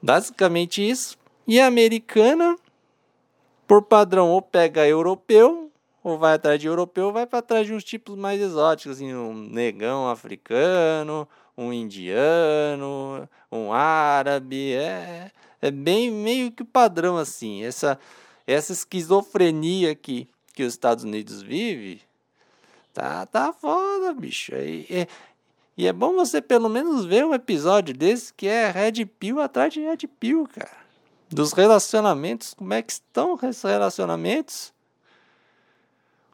Basicamente 0.04 0.86
isso. 0.86 1.18
E 1.48 1.58
a 1.58 1.68
americana 1.68 2.58
por 3.66 3.82
padrão, 3.82 4.30
ou 4.30 4.42
pega 4.42 4.86
europeu, 4.86 5.72
ou 6.04 6.18
vai 6.18 6.34
atrás 6.34 6.60
de 6.60 6.68
europeu, 6.68 7.06
ou 7.06 7.14
vai 7.14 7.26
para 7.26 7.42
trás 7.42 7.66
de 7.66 7.74
uns 7.74 7.86
tipos 7.86 8.18
mais 8.18 8.42
exóticos, 8.42 8.98
assim, 8.98 9.14
um 9.14 9.34
negão 9.34 10.10
africano, 10.10 11.26
um 11.58 11.72
indiano, 11.72 13.26
um 13.50 13.72
árabe, 13.72 14.74
é, 14.74 15.32
é 15.62 15.72
bem 15.72 16.12
meio 16.12 16.52
que 16.52 16.64
o 16.64 16.66
padrão 16.66 17.16
assim. 17.16 17.64
Essa 17.64 17.98
essa 18.46 18.74
esquizofrenia 18.74 19.96
que 19.96 20.28
que 20.52 20.64
os 20.64 20.74
Estados 20.74 21.04
Unidos 21.04 21.42
vive, 21.42 22.02
tá 22.94 23.26
tá 23.26 23.54
foda, 23.54 24.14
bicho. 24.14 24.54
E, 24.56 24.86
e, 24.90 25.08
e 25.78 25.88
é 25.88 25.94
bom 25.94 26.14
você 26.14 26.42
pelo 26.42 26.70
menos 26.70 27.06
ver 27.06 27.26
um 27.26 27.34
episódio 27.34 27.94
desse 27.94 28.34
que 28.34 28.48
é 28.48 28.70
Red 28.70 29.06
Pill 29.06 29.40
atrás 29.40 29.74
de 29.74 29.82
Red 29.82 30.08
Pill, 30.20 30.48
cara 30.48 30.82
dos 31.32 31.54
relacionamentos, 31.54 32.54
como 32.54 32.74
é 32.74 32.82
que 32.82 32.92
estão 32.92 33.34
os 33.34 33.64
relacionamentos? 33.64 34.74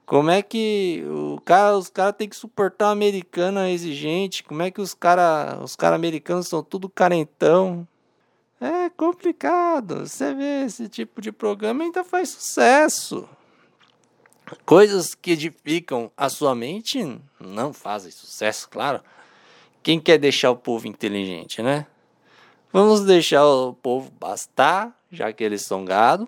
Como 0.05 0.31
é 0.31 0.41
que 0.41 1.03
o 1.05 1.39
cara, 1.41 1.77
os 1.77 1.89
caras 1.89 2.15
têm 2.17 2.29
que 2.29 2.35
suportar 2.35 2.87
um 2.87 2.91
americano 2.91 3.59
exigente? 3.67 4.43
Como 4.43 4.61
é 4.63 4.71
que 4.71 4.81
os 4.81 4.93
caras 4.93 5.61
os 5.61 5.75
cara 5.75 5.95
americanos 5.95 6.47
são 6.47 6.63
tudo 6.63 6.89
carentão? 6.89 7.87
É 8.59 8.89
complicado. 8.89 10.07
Você 10.07 10.33
vê 10.33 10.63
esse 10.65 10.87
tipo 10.87 11.21
de 11.21 11.31
programa 11.31 11.83
ainda 11.83 12.03
faz 12.03 12.29
sucesso. 12.29 13.27
Coisas 14.65 15.13
que 15.13 15.31
edificam 15.31 16.11
a 16.15 16.29
sua 16.29 16.55
mente 16.55 17.19
não 17.39 17.73
fazem 17.73 18.11
sucesso, 18.11 18.69
claro. 18.69 19.01
Quem 19.83 19.99
quer 19.99 20.17
deixar 20.17 20.51
o 20.51 20.55
povo 20.55 20.87
inteligente, 20.87 21.61
né? 21.61 21.85
Vamos 22.71 23.01
deixar 23.01 23.45
o 23.45 23.73
povo 23.73 24.11
bastar, 24.11 24.97
já 25.11 25.31
que 25.33 25.43
eles 25.43 25.63
são 25.63 25.83
gado. 25.83 26.27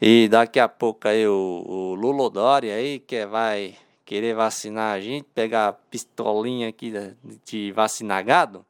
E 0.00 0.28
daqui 0.28 0.58
a 0.58 0.68
pouco 0.68 1.06
aí 1.06 1.26
o, 1.26 1.64
o 1.66 1.94
Lulodori 1.94 2.70
aí 2.70 2.98
que 2.98 3.24
vai 3.26 3.76
querer 4.04 4.34
vacinar 4.34 4.94
a 4.94 5.00
gente, 5.00 5.24
pegar 5.34 5.68
a 5.68 5.72
pistolinha 5.72 6.68
aqui 6.68 6.90
de, 6.90 7.16
de 7.44 7.72
vacinar 7.72 8.24
gado, 8.24 8.66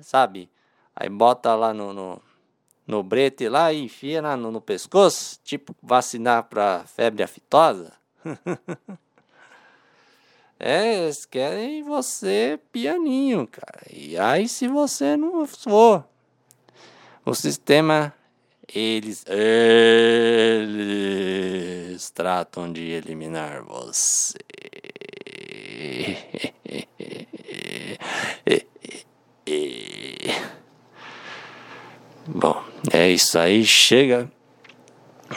sabe? 0.00 0.50
Aí 0.94 1.08
bota 1.08 1.54
lá 1.54 1.72
no, 1.72 1.92
no, 1.92 2.20
no 2.88 3.02
brete 3.02 3.50
lá 3.50 3.70
e 3.72 3.84
enfia 3.84 4.22
na, 4.22 4.34
no, 4.34 4.50
no 4.50 4.62
pescoço, 4.62 5.38
tipo 5.44 5.76
vacinar 5.82 6.44
para 6.44 6.84
febre 6.86 7.22
aftosa. 7.22 7.92
É, 10.60 11.04
eles 11.04 11.24
querem 11.24 11.84
você 11.84 12.58
pianinho, 12.72 13.46
cara. 13.46 13.80
E 13.92 14.18
aí, 14.18 14.48
se 14.48 14.66
você 14.66 15.16
não 15.16 15.46
for, 15.46 16.04
o 17.24 17.32
sistema, 17.32 18.12
eles, 18.74 19.24
eles 20.58 22.10
tratam 22.10 22.72
de 22.72 22.90
eliminar 22.90 23.62
você. 23.62 24.34
Bom, 32.30 32.62
é 32.92 33.08
isso 33.08 33.38
aí. 33.38 33.64
Chega 33.64 34.30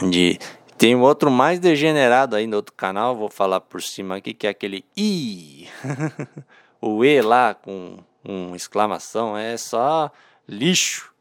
de 0.10 0.38
tem 0.78 0.94
um 0.94 1.02
outro 1.02 1.32
mais 1.32 1.58
degenerado 1.58 2.36
aí 2.36 2.46
no 2.46 2.58
outro 2.58 2.74
canal, 2.74 3.16
vou 3.16 3.30
falar 3.30 3.62
por 3.62 3.82
cima 3.82 4.18
aqui, 4.18 4.34
que 4.34 4.46
é 4.46 4.50
aquele 4.50 4.84
I. 4.98 5.70
o 6.82 7.06
E 7.06 7.22
lá 7.22 7.54
com 7.54 8.00
um 8.26 8.56
exclamação 8.56 9.38
é 9.38 9.56
só 9.56 10.12
lixo. 10.46 11.14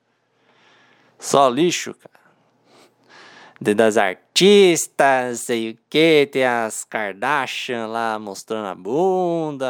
Só 1.18 1.48
lixo, 1.48 1.94
cara. 1.94 3.74
Das 3.76 3.96
artistas, 3.96 5.40
sei 5.40 5.70
o 5.70 5.78
que, 5.88 6.28
tem 6.32 6.46
as 6.46 6.82
Kardashian 6.82 7.86
lá 7.86 8.18
mostrando 8.18 8.66
a 8.66 8.74
bunda. 8.74 9.68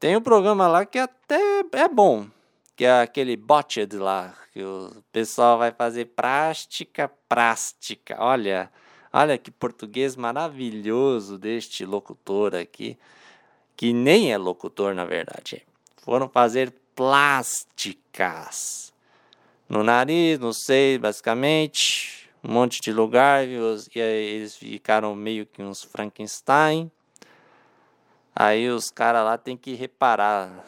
Tem 0.00 0.16
um 0.16 0.22
programa 0.22 0.68
lá 0.68 0.86
que 0.86 0.98
até 0.98 1.64
é 1.72 1.88
bom, 1.88 2.28
que 2.76 2.84
é 2.84 3.00
aquele 3.00 3.36
Botched 3.36 3.96
lá, 3.96 4.34
que 4.52 4.62
o 4.62 4.90
pessoal 5.12 5.58
vai 5.58 5.72
fazer 5.72 6.06
prática, 6.06 7.10
prática. 7.28 8.16
Olha, 8.18 8.70
olha 9.12 9.36
que 9.38 9.50
português 9.50 10.16
maravilhoso 10.16 11.38
deste 11.38 11.84
locutor 11.84 12.54
aqui, 12.54 12.98
que 13.76 13.92
nem 13.92 14.32
é 14.32 14.38
locutor 14.38 14.94
na 14.94 15.04
verdade. 15.04 15.62
Foram 15.96 16.28
fazer 16.28 16.72
plásticas 16.94 18.92
no 19.68 19.82
nariz, 19.82 20.38
no 20.38 20.52
seio, 20.52 21.00
basicamente, 21.00 22.28
um 22.44 22.52
monte 22.52 22.80
de 22.80 22.92
lugar, 22.92 23.46
e 23.48 23.54
eles 23.94 24.56
ficaram 24.56 25.14
meio 25.14 25.46
que 25.46 25.62
uns 25.62 25.82
Frankenstein. 25.82 26.90
Aí 28.34 28.68
os 28.70 28.90
caras 28.90 29.24
lá 29.24 29.36
tem 29.36 29.56
que 29.56 29.74
reparar. 29.74 30.64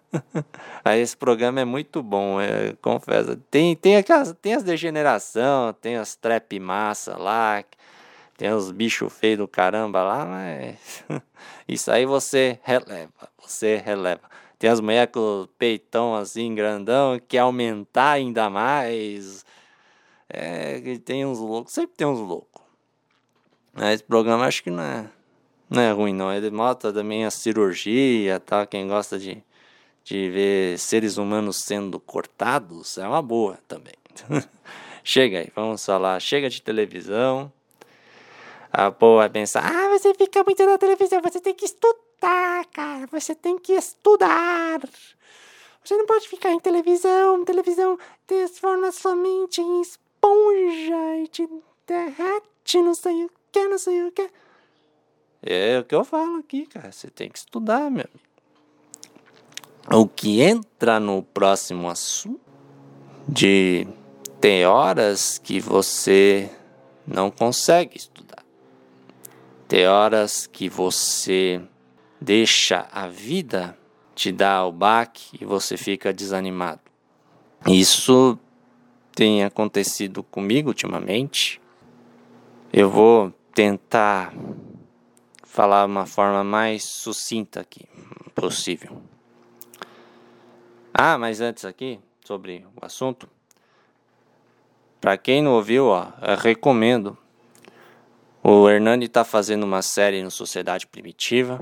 Aí 0.82 1.00
esse 1.00 1.16
programa 1.16 1.60
é 1.60 1.64
muito 1.64 2.02
bom, 2.02 2.40
é, 2.40 2.74
confesso. 2.80 3.36
Tem, 3.50 3.76
tem, 3.76 3.96
aquelas, 3.96 4.34
tem 4.40 4.54
as 4.54 4.62
degeneração, 4.62 5.74
tem 5.74 5.96
as 5.96 6.16
trap 6.16 6.58
massa 6.58 7.16
lá, 7.18 7.62
tem 8.38 8.50
os 8.52 8.70
bichos 8.70 9.12
feios 9.12 9.38
do 9.38 9.48
caramba 9.48 10.02
lá, 10.02 10.24
mas 10.24 11.04
isso 11.68 11.90
aí 11.90 12.06
você 12.06 12.58
releva, 12.62 13.28
você 13.38 13.76
releva. 13.76 14.22
Tem 14.58 14.70
as 14.70 14.80
mulheres 14.80 15.12
com 15.12 15.42
o 15.42 15.46
peitão 15.46 16.14
assim, 16.14 16.54
grandão, 16.54 17.20
que 17.20 17.36
aumentar 17.36 18.12
ainda 18.12 18.48
mais. 18.48 19.44
É, 20.28 20.80
tem 21.04 21.24
uns 21.24 21.38
loucos, 21.38 21.72
sempre 21.74 21.96
tem 21.96 22.06
uns 22.06 22.18
loucos. 22.18 22.62
Esse 23.76 24.02
programa 24.02 24.46
acho 24.46 24.62
que 24.62 24.70
não 24.70 24.82
é 24.82 25.17
não 25.68 25.82
é 25.82 25.90
ruim 25.92 26.12
não. 26.12 26.32
Ele 26.32 26.50
mostra 26.50 26.92
também 26.92 27.24
a 27.24 27.30
cirurgia, 27.30 28.40
tá? 28.40 28.66
Quem 28.66 28.88
gosta 28.88 29.18
de, 29.18 29.42
de 30.02 30.30
ver 30.30 30.78
seres 30.78 31.16
humanos 31.16 31.58
sendo 31.64 32.00
cortados 32.00 32.96
é 32.98 33.06
uma 33.06 33.22
boa 33.22 33.58
também. 33.68 33.94
chega 35.04 35.40
aí, 35.40 35.48
vamos 35.54 35.84
falar. 35.84 36.20
Chega 36.20 36.48
de 36.48 36.62
televisão. 36.62 37.52
A 38.72 38.90
povo 38.90 39.18
vai 39.18 39.28
pensar: 39.28 39.64
ah, 39.64 39.88
você 39.90 40.14
fica 40.14 40.42
muito 40.44 40.64
na 40.64 40.78
televisão, 40.78 41.20
você 41.22 41.40
tem 41.40 41.54
que 41.54 41.64
estudar, 41.64 42.64
cara. 42.72 43.06
Você 43.10 43.34
tem 43.34 43.58
que 43.58 43.72
estudar. 43.72 44.80
Você 45.84 45.96
não 45.96 46.06
pode 46.06 46.28
ficar 46.28 46.50
em 46.50 46.60
televisão. 46.60 47.44
Televisão 47.44 47.98
transforma 48.26 48.92
sua 48.92 49.14
mente 49.14 49.60
em 49.60 49.80
esponja 49.80 51.16
e 51.22 51.28
te 51.28 51.48
derrete, 51.86 52.82
não 52.82 52.94
sei 52.94 53.24
o 53.24 53.30
que, 53.50 53.68
não 53.68 53.78
sei 53.78 54.02
o 54.02 54.12
que. 54.12 54.28
É 55.42 55.78
o 55.78 55.84
que 55.84 55.94
eu 55.94 56.04
falo 56.04 56.36
aqui, 56.36 56.66
cara. 56.66 56.90
Você 56.90 57.08
tem 57.08 57.28
que 57.28 57.38
estudar, 57.38 57.90
meu 57.90 58.04
amigo. 58.04 58.28
O 59.90 60.06
que 60.06 60.42
entra 60.42 61.00
no 61.00 61.22
próximo 61.22 61.88
assunto 61.88 62.40
de 63.26 63.86
tem 64.40 64.66
horas 64.66 65.38
que 65.38 65.60
você 65.60 66.50
não 67.06 67.30
consegue 67.30 67.96
estudar. 67.96 68.44
Tem 69.66 69.86
horas 69.86 70.46
que 70.46 70.68
você 70.68 71.60
deixa 72.20 72.86
a 72.92 73.08
vida 73.08 73.76
te 74.14 74.30
dar 74.30 74.66
o 74.66 74.72
baque 74.72 75.38
e 75.40 75.44
você 75.44 75.76
fica 75.76 76.12
desanimado. 76.12 76.80
Isso 77.66 78.38
tem 79.14 79.42
acontecido 79.42 80.22
comigo 80.22 80.68
ultimamente. 80.68 81.60
Eu 82.72 82.90
vou 82.90 83.32
tentar 83.54 84.32
falar 85.48 85.86
uma 85.86 86.06
forma 86.06 86.44
mais 86.44 86.84
sucinta 86.84 87.60
aqui 87.60 87.88
possível. 88.34 89.02
Ah, 90.92 91.16
mas 91.16 91.40
antes 91.40 91.64
aqui, 91.64 91.98
sobre 92.24 92.64
o 92.76 92.84
assunto, 92.84 93.28
para 95.00 95.16
quem 95.16 95.42
não 95.42 95.52
ouviu, 95.52 95.86
ó, 95.86 96.12
recomendo. 96.38 97.16
O 98.42 98.68
Hernani 98.68 99.06
está 99.06 99.24
fazendo 99.24 99.64
uma 99.64 99.82
série 99.82 100.22
no 100.22 100.30
Sociedade 100.30 100.86
Primitiva 100.86 101.58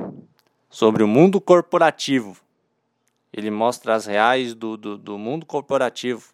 sobre 0.68 1.02
o 1.02 1.08
mundo 1.08 1.40
corporativo. 1.40 2.36
Ele 3.32 3.50
mostra 3.50 3.94
as 3.94 4.04
reais 4.04 4.54
do, 4.54 4.76
do, 4.76 4.98
do 4.98 5.16
mundo 5.16 5.46
corporativo, 5.46 6.32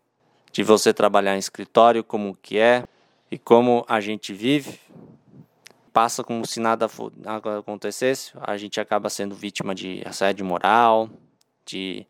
de 0.50 0.62
você 0.62 0.92
trabalhar 0.92 1.36
em 1.36 1.38
escritório, 1.38 2.02
como 2.02 2.36
que 2.40 2.58
é 2.58 2.84
e 3.30 3.38
como 3.38 3.84
a 3.88 4.00
gente 4.00 4.32
vive 4.32 4.80
passa 5.92 6.24
como 6.24 6.46
se 6.46 6.58
nada 6.58 6.88
acontecesse, 7.58 8.32
a 8.40 8.56
gente 8.56 8.80
acaba 8.80 9.10
sendo 9.10 9.34
vítima 9.34 9.74
de 9.74 10.02
assédio 10.06 10.44
moral, 10.44 11.10
de, 11.64 12.06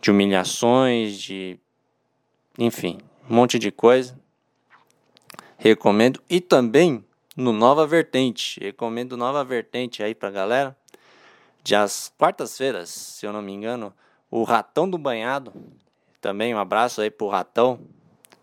de 0.00 0.10
humilhações, 0.10 1.18
de. 1.18 1.58
enfim, 2.58 2.98
um 3.28 3.34
monte 3.34 3.58
de 3.58 3.70
coisa. 3.70 4.18
Recomendo. 5.56 6.22
E 6.28 6.40
também 6.40 7.04
no 7.36 7.52
Nova 7.52 7.86
Vertente. 7.86 8.60
Recomendo 8.60 9.16
Nova 9.16 9.44
Vertente 9.44 10.02
aí 10.02 10.14
pra 10.14 10.30
galera. 10.30 10.76
De 11.62 11.74
as 11.74 12.12
quartas-feiras, 12.16 12.88
se 12.88 13.26
eu 13.26 13.32
não 13.32 13.42
me 13.42 13.52
engano, 13.52 13.92
o 14.30 14.44
Ratão 14.44 14.88
do 14.88 14.96
Banhado. 14.96 15.52
Também 16.20 16.54
um 16.54 16.58
abraço 16.58 17.00
aí 17.00 17.10
pro 17.10 17.28
Ratão. 17.28 17.80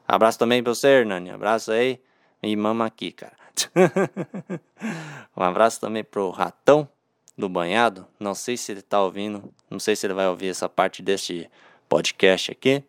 Abraço 0.08 0.38
também 0.38 0.62
pra 0.62 0.74
você, 0.74 0.88
Hernani. 0.88 1.32
Abraço 1.32 1.72
aí. 1.72 2.00
E 2.42 2.56
mama 2.56 2.86
aqui, 2.86 3.12
cara. 3.12 3.47
um 5.36 5.44
abraço 5.44 5.80
também 5.80 6.04
pro 6.04 6.30
Ratão 6.30 6.88
do 7.38 7.48
Banhado. 7.48 8.06
Não 8.20 8.34
sei 8.34 8.58
se 8.58 8.72
ele 8.72 8.82
tá 8.82 9.02
ouvindo. 9.02 9.54
Não 9.70 9.80
sei 9.80 9.96
se 9.96 10.06
ele 10.06 10.14
vai 10.14 10.28
ouvir 10.28 10.48
essa 10.48 10.68
parte 10.68 11.02
deste 11.02 11.50
podcast 11.88 12.52
aqui. 12.52 12.84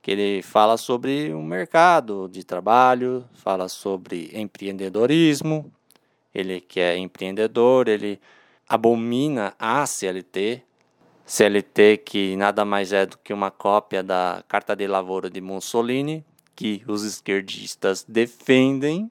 Que 0.00 0.10
ele 0.10 0.42
fala 0.42 0.76
sobre 0.76 1.32
o 1.32 1.42
mercado 1.42 2.28
de 2.28 2.44
trabalho, 2.44 3.24
fala 3.34 3.68
sobre 3.68 4.30
empreendedorismo. 4.32 5.72
Ele 6.34 6.60
que 6.60 6.80
é 6.80 6.96
empreendedor, 6.96 7.88
ele 7.88 8.20
abomina 8.68 9.54
a 9.58 9.86
CLT, 9.86 10.62
CLT 11.26 11.98
que 12.04 12.36
nada 12.36 12.64
mais 12.64 12.92
é 12.92 13.06
do 13.06 13.18
que 13.18 13.32
uma 13.32 13.50
cópia 13.50 14.02
da 14.02 14.44
Carta 14.46 14.76
de 14.76 14.86
Lavoura 14.86 15.30
de 15.30 15.40
Mussolini, 15.40 16.24
que 16.54 16.82
os 16.86 17.02
esquerdistas 17.04 18.04
defendem. 18.06 19.10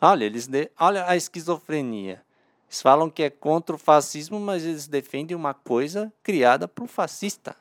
Olha, 0.00 0.24
eles 0.24 0.46
de... 0.46 0.70
olha 0.78 1.08
a 1.08 1.16
esquizofrenia. 1.16 2.22
Eles 2.68 2.82
falam 2.82 3.08
que 3.08 3.22
é 3.22 3.30
contra 3.30 3.76
o 3.76 3.78
fascismo, 3.78 4.38
mas 4.38 4.64
eles 4.64 4.86
defendem 4.86 5.36
uma 5.36 5.54
coisa 5.54 6.12
criada 6.22 6.68
por 6.68 6.84
um 6.84 6.88
fascista. 6.88 7.56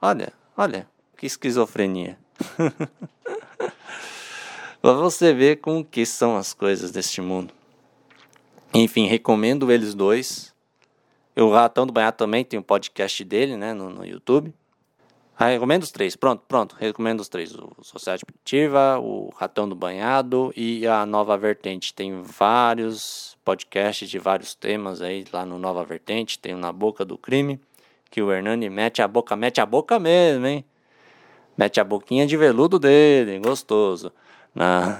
Olha, 0.00 0.32
olha, 0.56 0.88
que 1.16 1.26
esquizofrenia. 1.26 2.18
Para 4.80 4.92
você 4.92 5.32
ver 5.32 5.56
como 5.56 5.84
que 5.84 6.06
são 6.06 6.36
as 6.36 6.54
coisas 6.54 6.90
deste 6.92 7.20
mundo. 7.20 7.52
Enfim, 8.72 9.06
recomendo 9.06 9.72
eles 9.72 9.94
dois. 9.94 10.54
O 11.34 11.50
Ratão 11.50 11.86
do 11.86 11.92
Banhado 11.92 12.16
também 12.16 12.44
tem 12.44 12.58
um 12.58 12.62
podcast 12.62 13.24
dele, 13.24 13.56
né, 13.56 13.72
no, 13.72 13.90
no 13.90 14.04
YouTube. 14.04 14.52
Ah, 15.40 15.50
recomendo 15.50 15.84
os 15.84 15.92
três. 15.92 16.16
Pronto, 16.16 16.42
pronto. 16.48 16.74
Recomendo 16.76 17.20
os 17.20 17.28
três. 17.28 17.54
O 17.54 17.72
Sociedade 17.80 18.26
Primitiva, 18.26 18.98
o 18.98 19.30
Ratão 19.36 19.68
do 19.68 19.76
Banhado 19.76 20.52
e 20.56 20.84
a 20.84 21.06
Nova 21.06 21.38
Vertente. 21.38 21.94
Tem 21.94 22.20
vários 22.22 23.38
podcasts 23.44 24.10
de 24.10 24.18
vários 24.18 24.56
temas 24.56 25.00
aí 25.00 25.24
lá 25.32 25.46
no 25.46 25.56
Nova 25.56 25.84
Vertente. 25.84 26.40
Tem 26.40 26.54
o 26.54 26.58
Na 26.58 26.72
Boca 26.72 27.04
do 27.04 27.16
Crime, 27.16 27.60
que 28.10 28.20
o 28.20 28.32
Hernani 28.32 28.68
mete 28.68 29.00
a 29.00 29.06
boca, 29.06 29.36
mete 29.36 29.60
a 29.60 29.66
boca 29.66 30.00
mesmo, 30.00 30.44
hein? 30.44 30.64
Mete 31.56 31.78
a 31.78 31.84
boquinha 31.84 32.26
de 32.26 32.36
veludo 32.36 32.76
dele, 32.76 33.38
gostoso. 33.38 34.12
Na... 34.52 34.98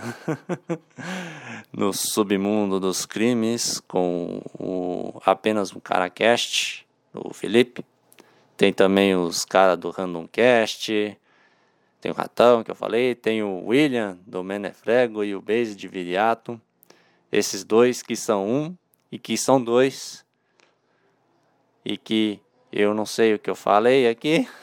no 1.76 1.92
submundo 1.92 2.78
dos 2.78 3.04
crimes 3.04 3.80
com 3.88 4.40
o 4.56 5.20
apenas 5.26 5.74
um 5.74 5.80
caracast, 5.80 6.86
o 7.12 7.34
Felipe. 7.34 7.84
Tem 8.58 8.72
também 8.72 9.14
os 9.14 9.44
caras 9.44 9.78
do 9.78 9.88
Randomcast. 9.88 11.16
Tem 12.00 12.12
o 12.12 12.14
Ratão 12.14 12.62
que 12.62 12.70
eu 12.70 12.74
falei. 12.74 13.14
Tem 13.14 13.42
o 13.42 13.64
William 13.64 14.18
do 14.26 14.44
Menefrego 14.44 15.24
e 15.24 15.34
o 15.34 15.40
Base 15.40 15.74
de 15.74 15.88
Viriato. 15.88 16.60
Esses 17.32 17.64
dois 17.64 18.02
que 18.02 18.14
são 18.14 18.46
um 18.46 18.76
e 19.10 19.18
que 19.18 19.38
são 19.38 19.62
dois. 19.62 20.26
E 21.82 21.96
que 21.96 22.38
eu 22.70 22.92
não 22.92 23.06
sei 23.06 23.32
o 23.32 23.38
que 23.38 23.48
eu 23.48 23.56
falei 23.56 24.06
aqui. 24.06 24.46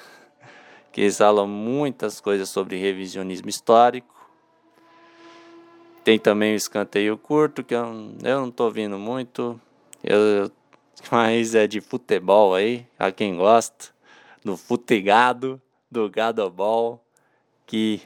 Que 0.91 1.11
falam 1.11 1.45
muitas 1.45 2.21
coisas 2.21 2.47
sobre 2.47 2.77
revisionismo 2.77 3.49
histórico 3.49 4.15
tem 6.05 6.19
também 6.19 6.53
o 6.53 6.55
escanteio 6.55 7.17
curto, 7.17 7.63
que 7.63 7.73
eu, 7.73 7.83
eu 8.23 8.39
não 8.41 8.51
tô 8.51 8.69
vindo 8.69 8.99
muito. 8.99 9.59
Eu, 10.03 10.51
mas 11.11 11.55
é 11.55 11.67
de 11.67 11.81
futebol 11.81 12.53
aí, 12.53 12.85
a 12.97 13.11
quem 13.11 13.35
gosta. 13.35 13.93
Do 14.43 14.55
futegado, 14.55 15.59
do 15.89 16.09
gadobol, 16.09 17.03
que 17.65 18.01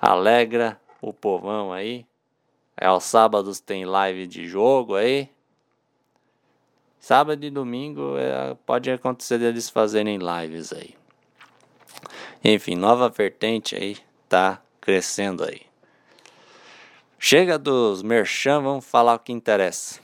alegra 0.00 0.80
o 1.02 1.12
povão 1.12 1.72
aí. 1.72 2.06
É, 2.76 2.86
aos 2.86 3.04
sábados 3.04 3.60
tem 3.60 3.84
live 3.84 4.26
de 4.26 4.48
jogo 4.48 4.94
aí. 4.94 5.28
Sábado 6.98 7.44
e 7.44 7.50
domingo 7.50 8.16
é, 8.16 8.54
pode 8.66 8.90
acontecer 8.90 9.38
deles 9.38 9.68
fazerem 9.68 10.18
lives 10.18 10.72
aí. 10.72 10.94
Enfim, 12.42 12.74
nova 12.74 13.08
vertente 13.10 13.76
aí 13.76 13.98
tá 14.28 14.62
crescendo 14.80 15.44
aí. 15.44 15.62
Chega 17.18 17.58
dos 17.58 18.02
merchan, 18.02 18.62
vamos 18.62 18.86
falar 18.86 19.14
o 19.14 19.18
que 19.18 19.32
interessa. 19.32 20.00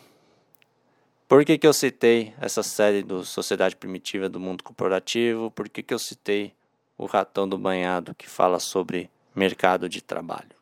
Por 1.29 1.45
que, 1.45 1.59
que 1.59 1.67
eu 1.67 1.73
citei 1.73 2.33
essa 2.41 2.63
série 2.63 3.03
do 3.03 3.25
Sociedade 3.25 3.75
Primitiva 3.75 4.29
do 4.29 4.39
Mundo 4.39 4.63
Corporativo? 4.63 5.51
Por 5.51 5.69
que, 5.69 5.83
que 5.83 5.93
eu 5.93 5.99
citei 5.99 6.55
o 6.97 7.05
Ratão 7.05 7.49
do 7.49 7.59
Banhado, 7.59 8.15
que 8.15 8.29
fala 8.29 8.61
sobre 8.61 9.11
mercado 9.35 9.89
de 9.89 10.01
trabalho? 10.01 10.55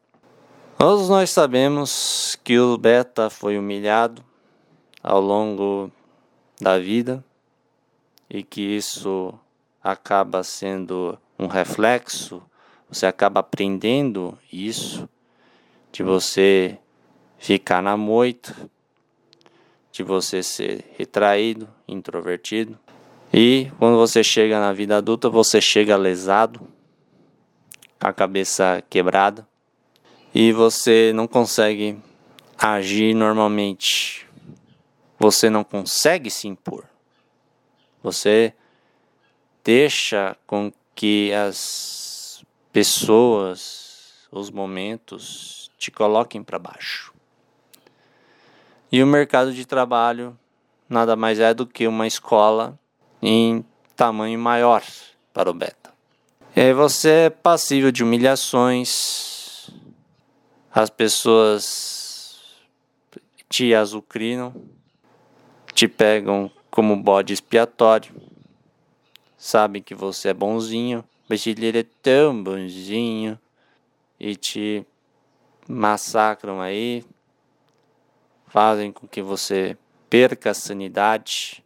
Todos 0.78 1.10
nós 1.10 1.28
sabemos 1.28 2.38
que 2.42 2.58
o 2.58 2.78
beta 2.78 3.28
foi 3.28 3.58
humilhado 3.58 4.24
ao 5.02 5.20
longo 5.20 5.92
da 6.58 6.78
vida 6.78 7.22
e 8.30 8.42
que 8.42 8.62
isso 8.62 9.38
acaba 9.82 10.42
sendo 10.42 11.18
um 11.38 11.46
reflexo, 11.46 12.42
você 12.88 13.04
acaba 13.04 13.40
aprendendo 13.40 14.38
isso 14.50 15.06
de 15.92 16.02
você 16.02 16.78
ficar 17.36 17.82
na 17.82 17.98
moita, 17.98 18.56
de 19.94 20.02
você 20.02 20.42
ser 20.42 20.84
retraído, 20.98 21.68
introvertido. 21.86 22.76
E 23.32 23.70
quando 23.78 23.96
você 23.96 24.24
chega 24.24 24.58
na 24.58 24.72
vida 24.72 24.96
adulta, 24.96 25.30
você 25.30 25.60
chega 25.60 25.96
lesado, 25.96 26.66
a 28.00 28.12
cabeça 28.12 28.82
quebrada, 28.90 29.46
e 30.34 30.50
você 30.50 31.12
não 31.14 31.28
consegue 31.28 31.96
agir 32.58 33.14
normalmente. 33.14 34.26
Você 35.16 35.48
não 35.48 35.62
consegue 35.62 36.28
se 36.28 36.48
impor. 36.48 36.84
Você 38.02 38.52
deixa 39.62 40.36
com 40.44 40.72
que 40.92 41.32
as 41.32 42.44
pessoas, 42.72 44.26
os 44.32 44.50
momentos 44.50 45.70
te 45.78 45.92
coloquem 45.92 46.42
para 46.42 46.58
baixo. 46.58 47.13
E 48.90 49.02
o 49.02 49.06
mercado 49.06 49.52
de 49.52 49.66
trabalho 49.66 50.38
nada 50.88 51.16
mais 51.16 51.40
é 51.40 51.52
do 51.52 51.66
que 51.66 51.86
uma 51.86 52.06
escola 52.06 52.78
em 53.20 53.64
tamanho 53.96 54.38
maior 54.38 54.82
para 55.32 55.50
o 55.50 55.54
beta. 55.54 55.92
E 56.54 56.60
aí 56.60 56.72
você 56.72 57.10
é 57.10 57.30
passível 57.30 57.90
de 57.90 58.04
humilhações, 58.04 59.70
as 60.72 60.88
pessoas 60.90 62.40
te 63.48 63.74
azucrinam, 63.74 64.54
te 65.72 65.88
pegam 65.88 66.50
como 66.70 66.96
bode 66.96 67.32
expiatório, 67.32 68.14
sabem 69.36 69.82
que 69.82 69.94
você 69.94 70.28
é 70.28 70.34
bonzinho, 70.34 71.04
mas 71.28 71.46
ele 71.46 71.78
é 71.78 71.86
tão 72.02 72.42
bonzinho 72.42 73.38
e 74.18 74.36
te 74.36 74.86
massacram 75.68 76.60
aí, 76.60 77.04
fazem 78.54 78.92
com 78.92 79.08
que 79.08 79.20
você 79.20 79.76
perca 80.08 80.52
a 80.52 80.54
sanidade, 80.54 81.64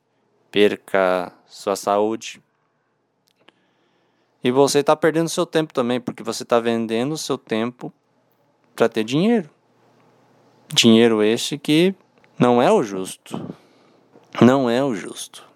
perca 0.51 1.31
sua 1.47 1.77
saúde. 1.77 2.43
E 4.43 4.51
você 4.51 4.79
está 4.79 4.97
perdendo 4.97 5.29
seu 5.29 5.45
tempo 5.45 5.75
também, 5.75 6.01
porque 6.01 6.23
você 6.23 6.45
está 6.45 6.59
vendendo 6.59 7.19
seu 7.19 7.37
tempo 7.37 7.93
para 8.75 8.89
ter 8.89 9.05
dinheiro. 9.05 9.51
Dinheiro 10.73 11.23
este 11.23 11.59
que 11.59 11.95
não 12.39 12.63
é 12.63 12.73
o 12.73 12.83
justo. 12.83 13.55
Não 14.41 14.71
é 14.71 14.83
o 14.83 14.95
justo. 14.95 15.47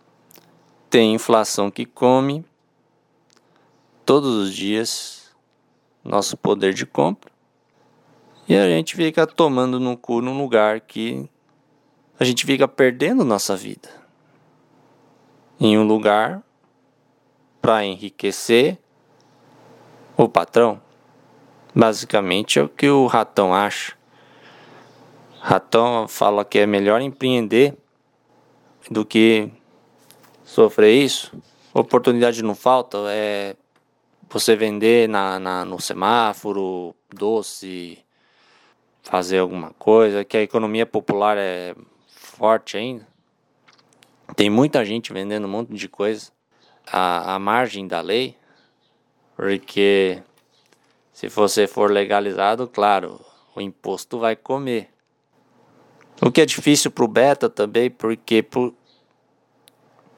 Tem 0.91 1.15
inflação 1.15 1.71
que 1.71 1.87
come 1.87 2.45
todos 4.05 4.37
os 4.37 4.55
dias 4.55 5.35
nosso 6.05 6.37
poder 6.37 6.75
de 6.75 6.85
compra. 6.85 7.32
E 8.53 8.55
a 8.55 8.69
gente 8.69 8.95
fica 8.97 9.27
tomando 9.27 9.81
no 9.81 9.97
cu 9.97 10.21
num 10.21 10.37
lugar 10.37 10.79
que 10.79 11.27
a 12.21 12.23
gente 12.23 12.45
fica 12.45 12.69
perdendo 12.69 13.25
nossa 13.25 13.57
vida. 13.57 13.89
Em 15.59 15.79
um 15.79 15.87
lugar 15.87 16.43
para 17.63 17.83
enriquecer 17.83 18.77
o 20.19 20.29
patrão. 20.29 20.83
Basicamente 21.75 22.59
é 22.59 22.63
o 22.63 22.69
que 22.69 22.91
o 22.91 23.07
ratão 23.07 23.55
acha. 23.55 23.95
Ratão 25.41 26.07
fala 26.07 26.45
que 26.45 26.59
é 26.59 26.67
melhor 26.67 27.01
empreender 27.01 27.75
do 28.91 29.03
que 29.03 29.51
sofrer 30.45 30.93
isso. 30.93 31.35
Oportunidade 31.73 32.43
não 32.43 32.55
falta, 32.55 32.99
é 33.09 33.57
você 34.29 34.55
vender 34.55 35.09
na, 35.09 35.39
na 35.39 35.65
no 35.65 35.81
semáforo, 35.81 36.95
doce, 37.09 37.99
fazer 39.03 39.39
alguma 39.39 39.71
coisa, 39.79 40.25
que 40.25 40.37
a 40.37 40.43
economia 40.43 40.87
popular 40.87 41.37
é 41.37 41.75
forte 42.09 42.77
ainda. 42.77 43.07
Tem 44.37 44.49
muita 44.49 44.85
gente 44.85 45.13
vendendo 45.13 45.47
um 45.47 45.51
monte 45.51 45.75
de 45.75 45.89
coisa 45.89 46.31
à, 46.87 47.35
à 47.35 47.39
margem 47.39 47.87
da 47.87 48.01
lei, 48.01 48.37
porque 49.37 50.23
Se 51.13 51.29
você 51.29 51.67
for 51.67 51.91
legalizado, 51.91 52.67
claro, 52.67 53.21
o 53.55 53.61
imposto 53.61 54.19
vai 54.19 54.35
comer. 54.35 54.89
O 56.21 56.33
que 56.33 56.41
é 56.41 56.47
difícil 56.47 56.91
para 56.91 57.05
o 57.05 57.09
beta 57.09 57.51
também, 57.51 57.91
porque 57.91 58.43
por, 58.43 58.75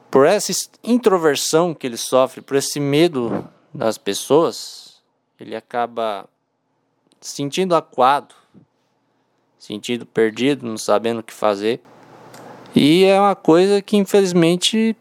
por 0.09 0.25
essa 0.25 0.51
introversão 0.83 1.73
que 1.73 1.85
ele 1.85 1.97
sofre, 1.97 2.41
por 2.41 2.55
esse 2.55 2.79
medo 2.79 3.47
das 3.73 3.97
pessoas, 3.97 5.03
ele 5.39 5.55
acaba 5.55 6.29
sentindo 7.19 7.75
acuado, 7.75 8.33
sentindo 9.65 10.05
perdido, 10.05 10.65
não 10.65 10.77
sabendo 10.77 11.19
o 11.19 11.23
que 11.23 11.33
fazer. 11.33 11.81
E 12.75 13.03
é 13.03 13.19
uma 13.19 13.35
coisa 13.35 13.81
que 13.81 13.97
infelizmente 13.97 14.95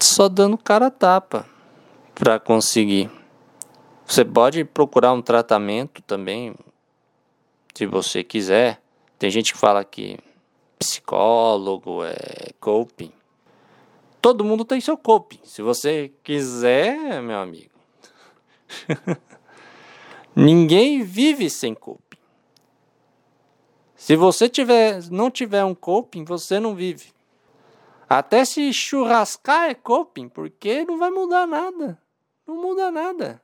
só 0.00 0.28
dando 0.28 0.56
cara 0.56 0.86
a 0.86 0.90
tapa 0.90 1.46
para 2.14 2.38
conseguir. 2.38 3.10
Você 4.06 4.24
pode 4.24 4.64
procurar 4.64 5.12
um 5.12 5.22
tratamento 5.22 6.02
também, 6.02 6.54
se 7.74 7.86
você 7.86 8.22
quiser. 8.22 8.80
Tem 9.18 9.30
gente 9.30 9.52
que 9.52 9.58
fala 9.58 9.82
que 9.82 10.18
psicólogo 10.78 12.04
é 12.04 12.52
coping. 12.60 13.12
Todo 14.20 14.44
mundo 14.44 14.64
tem 14.64 14.80
seu 14.80 14.96
coping. 14.96 15.40
Se 15.44 15.62
você 15.62 16.12
quiser, 16.22 17.22
meu 17.22 17.38
amigo. 17.38 17.70
Ninguém 20.36 21.02
vive 21.02 21.48
sem 21.48 21.74
coping. 21.74 22.03
Se 24.04 24.16
você 24.16 24.50
tiver, 24.50 25.02
não 25.10 25.30
tiver 25.30 25.64
um 25.64 25.74
coping, 25.74 26.24
você 26.24 26.60
não 26.60 26.74
vive. 26.74 27.06
Até 28.06 28.44
se 28.44 28.70
churrascar 28.70 29.70
é 29.70 29.74
coping, 29.74 30.28
porque 30.28 30.84
não 30.84 30.98
vai 30.98 31.08
mudar 31.10 31.46
nada. 31.46 31.98
Não 32.46 32.54
muda 32.54 32.90
nada. 32.90 33.40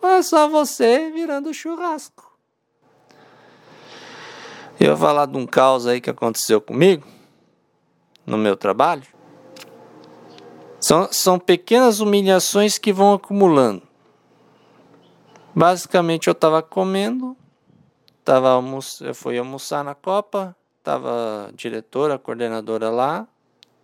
É 0.00 0.22
só 0.22 0.48
você 0.48 1.10
virando 1.10 1.52
churrasco. 1.52 2.38
Eu 4.78 4.96
vou 4.96 5.08
falar 5.08 5.26
de 5.26 5.36
um 5.36 5.44
caos 5.44 5.88
aí 5.88 6.00
que 6.00 6.08
aconteceu 6.08 6.60
comigo 6.60 7.04
no 8.24 8.38
meu 8.38 8.56
trabalho. 8.56 9.08
São, 10.80 11.08
são 11.10 11.36
pequenas 11.36 11.98
humilhações 11.98 12.78
que 12.78 12.92
vão 12.92 13.14
acumulando. 13.14 13.82
Basicamente 15.52 16.28
eu 16.28 16.32
estava 16.32 16.62
comendo, 16.62 17.36
tava 18.26 18.50
almoç... 18.50 19.00
eu 19.00 19.14
fui 19.14 19.38
almoçar 19.38 19.84
na 19.84 19.94
Copa, 19.94 20.54
tava 20.82 21.46
a 21.46 21.52
diretora, 21.52 22.16
a 22.16 22.18
coordenadora 22.18 22.90
lá, 22.90 23.26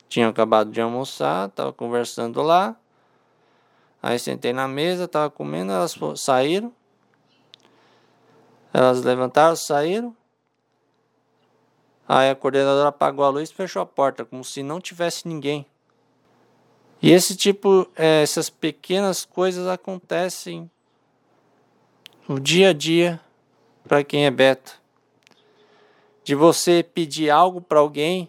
tinha 0.08 0.28
acabado 0.28 0.72
de 0.72 0.80
almoçar, 0.80 1.48
tava 1.50 1.72
conversando 1.72 2.42
lá. 2.42 2.76
Aí 4.02 4.18
sentei 4.18 4.52
na 4.52 4.66
mesa, 4.66 5.06
tava 5.06 5.30
comendo, 5.30 5.70
elas 5.70 5.96
saíram. 6.16 6.72
Elas 8.74 9.02
levantaram, 9.04 9.54
saíram. 9.54 10.14
Aí 12.08 12.28
a 12.28 12.34
coordenadora 12.34 12.88
apagou 12.88 13.24
a 13.24 13.28
luz 13.28 13.48
e 13.48 13.54
fechou 13.54 13.80
a 13.80 13.86
porta, 13.86 14.24
como 14.24 14.42
se 14.42 14.60
não 14.60 14.80
tivesse 14.80 15.28
ninguém. 15.28 15.64
E 17.00 17.12
esse 17.12 17.36
tipo, 17.36 17.88
é, 17.94 18.22
essas 18.22 18.50
pequenas 18.50 19.24
coisas 19.24 19.68
acontecem 19.68 20.68
no 22.28 22.40
dia 22.40 22.70
a 22.70 22.72
dia 22.72 23.20
para 23.86 24.04
quem 24.04 24.26
é 24.26 24.30
beta 24.30 24.82
de 26.24 26.34
você 26.34 26.82
pedir 26.82 27.30
algo 27.30 27.60
para 27.60 27.80
alguém, 27.80 28.28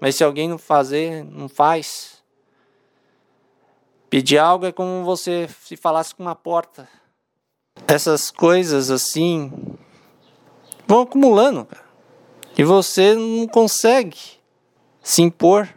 mas 0.00 0.16
se 0.16 0.24
alguém 0.24 0.48
não 0.48 0.58
fazer, 0.58 1.24
não 1.24 1.48
faz. 1.48 2.22
Pedir 4.08 4.38
algo 4.38 4.66
é 4.66 4.72
como 4.72 5.04
você 5.04 5.48
se 5.62 5.76
falasse 5.76 6.14
com 6.14 6.22
uma 6.22 6.34
porta. 6.34 6.88
Essas 7.86 8.30
coisas 8.30 8.90
assim 8.90 9.52
vão 10.86 11.02
acumulando, 11.02 11.64
cara. 11.64 11.84
E 12.56 12.62
você 12.62 13.14
não 13.14 13.46
consegue 13.48 14.18
se 15.02 15.22
impor. 15.22 15.68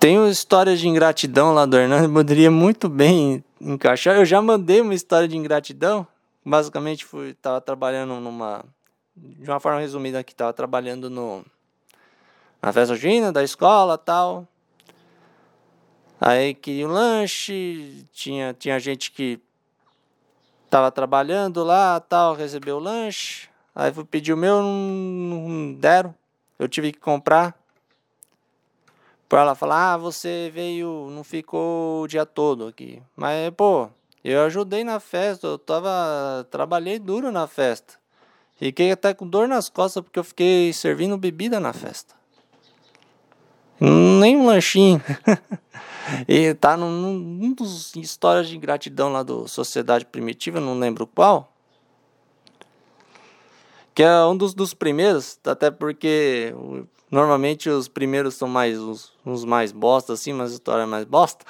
Tem 0.00 0.28
histórias 0.28 0.80
de 0.80 0.88
ingratidão 0.88 1.52
lá 1.52 1.66
do 1.66 1.76
Hernando, 1.76 2.12
poderia 2.12 2.50
muito 2.50 2.88
bem 2.88 3.44
encaixar. 3.60 4.16
Eu 4.16 4.24
já 4.24 4.40
mandei 4.40 4.80
uma 4.80 4.94
história 4.94 5.28
de 5.28 5.36
ingratidão. 5.36 6.06
Basicamente, 6.44 7.04
fui, 7.04 7.30
estava 7.30 7.60
trabalhando 7.60 8.20
numa 8.20 8.64
de 9.14 9.48
uma 9.48 9.60
forma 9.60 9.80
resumida 9.80 10.18
aqui, 10.18 10.32
estava 10.32 10.52
trabalhando 10.52 11.10
no, 11.10 11.44
na 12.60 12.72
festa 12.72 12.94
junina 12.94 13.30
da 13.30 13.42
escola 13.42 13.98
tal. 13.98 14.46
Aí 16.20 16.54
queria 16.54 16.88
um 16.88 16.92
lanche, 16.92 18.06
tinha, 18.12 18.54
tinha 18.54 18.78
gente 18.78 19.10
que 19.10 19.40
estava 20.64 20.90
trabalhando 20.90 21.64
lá 21.64 22.00
tal, 22.00 22.34
recebeu 22.34 22.76
o 22.76 22.80
lanche. 22.80 23.48
Aí 23.74 23.92
fui 23.92 24.04
pedir 24.04 24.32
o 24.32 24.36
meu, 24.36 24.62
não, 24.62 25.48
não 25.48 25.74
deram. 25.74 26.14
Eu 26.58 26.68
tive 26.68 26.92
que 26.92 27.00
comprar. 27.00 27.56
Por 29.28 29.38
ela 29.38 29.54
falar, 29.54 29.94
ah, 29.94 29.96
você 29.96 30.50
veio, 30.52 31.08
não 31.10 31.24
ficou 31.24 32.02
o 32.02 32.06
dia 32.06 32.24
todo 32.24 32.66
aqui. 32.66 33.02
Mas, 33.16 33.50
pô, 33.56 33.88
eu 34.24 34.42
ajudei 34.42 34.84
na 34.84 35.00
festa, 35.00 35.46
eu 35.46 35.58
tava. 35.58 36.46
Trabalhei 36.50 36.98
duro 36.98 37.32
na 37.32 37.46
festa. 37.46 37.94
Fiquei 38.56 38.92
até 38.92 39.12
com 39.12 39.26
dor 39.26 39.48
nas 39.48 39.68
costas 39.68 40.02
porque 40.02 40.18
eu 40.18 40.24
fiquei 40.24 40.72
servindo 40.72 41.18
bebida 41.18 41.58
na 41.58 41.72
festa. 41.72 42.14
Nem 43.80 44.36
um 44.36 44.46
lanchinho. 44.46 45.02
e 46.28 46.54
tá 46.54 46.76
num, 46.76 47.12
num 47.14 47.52
dos 47.52 47.96
histórias 47.96 48.48
de 48.48 48.56
ingratidão 48.56 49.10
lá 49.10 49.24
do 49.24 49.48
Sociedade 49.48 50.04
Primitiva, 50.04 50.60
não 50.60 50.78
lembro 50.78 51.06
qual. 51.06 51.52
Que 53.92 54.04
é 54.04 54.24
um 54.24 54.36
dos, 54.36 54.54
dos 54.54 54.72
primeiros, 54.72 55.38
até 55.44 55.70
porque 55.70 56.54
normalmente 57.12 57.68
os 57.68 57.88
primeiros 57.88 58.34
são 58.34 58.48
mais 58.48 58.78
os, 58.78 59.12
os 59.22 59.44
mais 59.44 59.70
bosta, 59.70 60.14
assim, 60.14 60.32
mas 60.32 60.50
a 60.50 60.54
história 60.54 60.84
é 60.84 60.86
mais 60.86 61.04
bosta. 61.04 61.44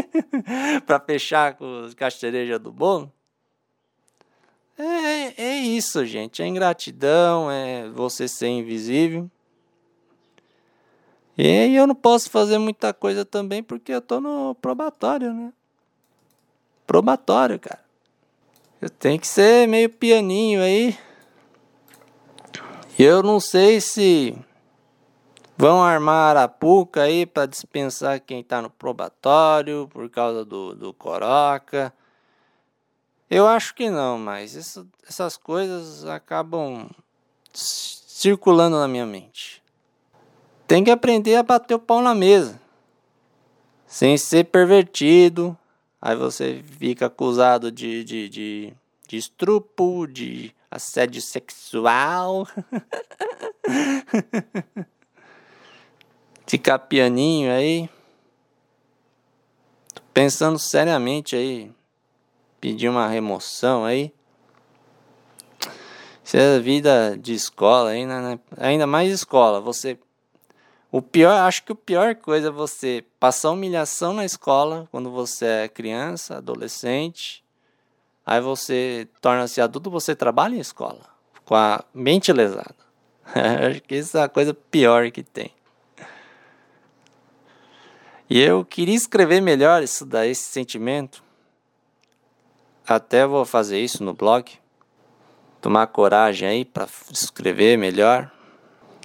pra 0.86 0.98
fechar 0.98 1.54
com 1.54 1.82
os 1.82 1.92
castereja 1.92 2.58
do 2.58 2.72
bolo. 2.72 3.12
É, 4.78 5.42
é 5.42 5.56
isso, 5.58 6.06
gente. 6.06 6.42
É 6.42 6.46
ingratidão, 6.46 7.50
é 7.50 7.90
você 7.90 8.26
ser 8.26 8.48
invisível. 8.48 9.30
E 11.36 11.76
eu 11.76 11.86
não 11.86 11.94
posso 11.94 12.30
fazer 12.30 12.56
muita 12.56 12.94
coisa 12.94 13.24
também 13.24 13.62
porque 13.62 13.92
eu 13.92 14.00
tô 14.00 14.18
no 14.18 14.54
probatório, 14.54 15.32
né? 15.32 15.52
Probatório, 16.86 17.58
cara. 17.58 17.84
Eu 18.80 18.88
tenho 18.88 19.20
que 19.20 19.26
ser 19.26 19.68
meio 19.68 19.90
pianinho 19.90 20.62
aí. 20.62 20.98
Eu 22.98 23.22
não 23.22 23.38
sei 23.38 23.80
se 23.80 24.34
vão 25.60 25.82
armar 25.82 26.38
arapuca 26.38 27.02
aí 27.02 27.26
para 27.26 27.44
dispensar 27.44 28.18
quem 28.18 28.42
tá 28.42 28.62
no 28.62 28.70
probatório 28.70 29.86
por 29.92 30.08
causa 30.08 30.42
do, 30.42 30.74
do 30.74 30.94
coroca. 30.94 31.92
Eu 33.28 33.46
acho 33.46 33.74
que 33.74 33.90
não, 33.90 34.18
mas 34.18 34.54
isso, 34.54 34.88
essas 35.06 35.36
coisas 35.36 36.06
acabam 36.06 36.88
circulando 37.52 38.78
na 38.78 38.88
minha 38.88 39.04
mente. 39.04 39.62
Tem 40.66 40.82
que 40.82 40.90
aprender 40.90 41.36
a 41.36 41.42
bater 41.42 41.74
o 41.74 41.78
pau 41.78 42.00
na 42.00 42.14
mesa, 42.14 42.58
sem 43.86 44.16
ser 44.16 44.44
pervertido. 44.44 45.54
Aí 46.00 46.16
você 46.16 46.64
fica 46.78 47.04
acusado 47.04 47.70
de, 47.70 48.02
de, 48.02 48.30
de, 48.30 48.72
de 49.06 49.16
estrupo, 49.18 50.06
de 50.06 50.54
assédio 50.70 51.20
sexual. 51.20 52.48
Ficar 56.50 56.80
pianinho 56.80 57.52
aí. 57.52 57.88
Tô 59.94 60.02
pensando 60.12 60.58
seriamente 60.58 61.36
aí 61.36 61.70
pedir 62.60 62.88
uma 62.88 63.06
remoção 63.06 63.84
aí. 63.84 64.12
Isso 66.24 66.36
é 66.36 66.58
vida 66.58 67.16
de 67.16 67.34
escola 67.34 67.90
ainda, 67.90 68.20
né? 68.20 68.40
Ainda 68.56 68.84
mais 68.84 69.12
escola. 69.12 69.60
Você. 69.60 69.96
O 70.90 71.00
pior, 71.00 71.30
acho 71.46 71.62
que 71.62 71.70
o 71.70 71.76
pior 71.76 72.16
coisa 72.16 72.48
é 72.48 72.50
você 72.50 73.04
passar 73.20 73.52
humilhação 73.52 74.12
na 74.12 74.24
escola 74.24 74.88
quando 74.90 75.08
você 75.08 75.46
é 75.46 75.68
criança, 75.68 76.38
adolescente. 76.38 77.44
Aí 78.26 78.40
você 78.40 79.06
torna-se 79.20 79.60
adulto, 79.60 79.88
você 79.88 80.16
trabalha 80.16 80.56
em 80.56 80.58
escola. 80.58 81.02
Com 81.44 81.54
a 81.54 81.84
mente 81.94 82.32
lesada. 82.32 82.74
acho 83.70 83.82
que 83.82 83.94
isso 83.94 84.18
é 84.18 84.22
a 84.24 84.28
coisa 84.28 84.52
pior 84.52 85.08
que 85.12 85.22
tem. 85.22 85.52
E 88.30 88.38
eu 88.40 88.64
queria 88.64 88.94
escrever 88.94 89.40
melhor 89.40 89.82
isso 89.82 90.06
daí, 90.06 90.30
esse 90.30 90.44
sentimento. 90.44 91.20
Até 92.86 93.26
vou 93.26 93.44
fazer 93.44 93.80
isso 93.80 94.04
no 94.04 94.14
blog. 94.14 94.52
Tomar 95.60 95.88
coragem 95.88 96.48
aí 96.48 96.64
para 96.64 96.86
escrever 97.10 97.76
melhor. 97.76 98.30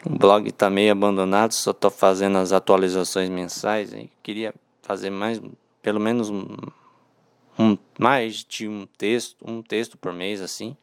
O 0.06 0.12
blog 0.12 0.48
está 0.48 0.70
meio 0.70 0.92
abandonado, 0.92 1.54
só 1.54 1.72
estou 1.72 1.90
fazendo 1.90 2.38
as 2.38 2.52
atualizações 2.52 3.28
mensais. 3.28 3.92
Aí. 3.96 4.12
Queria 4.22 4.54
fazer 4.84 5.10
mais, 5.10 5.42
pelo 5.82 6.00
menos 6.00 6.30
um, 6.30 7.76
mais 7.98 8.46
de 8.48 8.68
um 8.68 8.86
texto, 8.96 9.38
um 9.44 9.64
texto 9.64 9.98
por 9.98 10.14
mês 10.14 10.40
assim. 10.40 10.78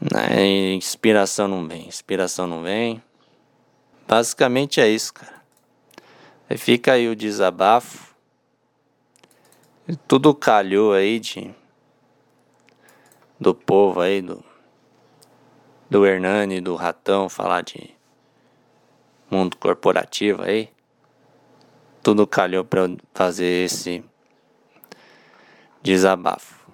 Né? 0.00 0.72
Inspiração 0.74 1.46
não 1.46 1.68
vem, 1.68 1.86
inspiração 1.86 2.48
não 2.48 2.60
vem. 2.60 3.00
Basicamente 4.08 4.80
é 4.80 4.88
isso, 4.88 5.14
cara. 5.14 5.43
Aí 6.48 6.58
fica 6.58 6.92
aí 6.92 7.08
o 7.08 7.16
desabafo. 7.16 8.14
Tudo 10.06 10.34
calhou 10.34 10.92
aí 10.92 11.18
de 11.18 11.54
do 13.38 13.54
povo 13.54 14.00
aí 14.00 14.22
do 14.22 14.44
do 15.88 16.04
Hernani, 16.06 16.60
do 16.60 16.74
Ratão 16.74 17.28
falar 17.28 17.62
de 17.62 17.94
mundo 19.30 19.56
corporativo 19.56 20.42
aí. 20.42 20.70
Tudo 22.02 22.26
calhou 22.26 22.64
para 22.64 22.82
fazer 23.14 23.64
esse 23.64 24.04
desabafo. 25.82 26.64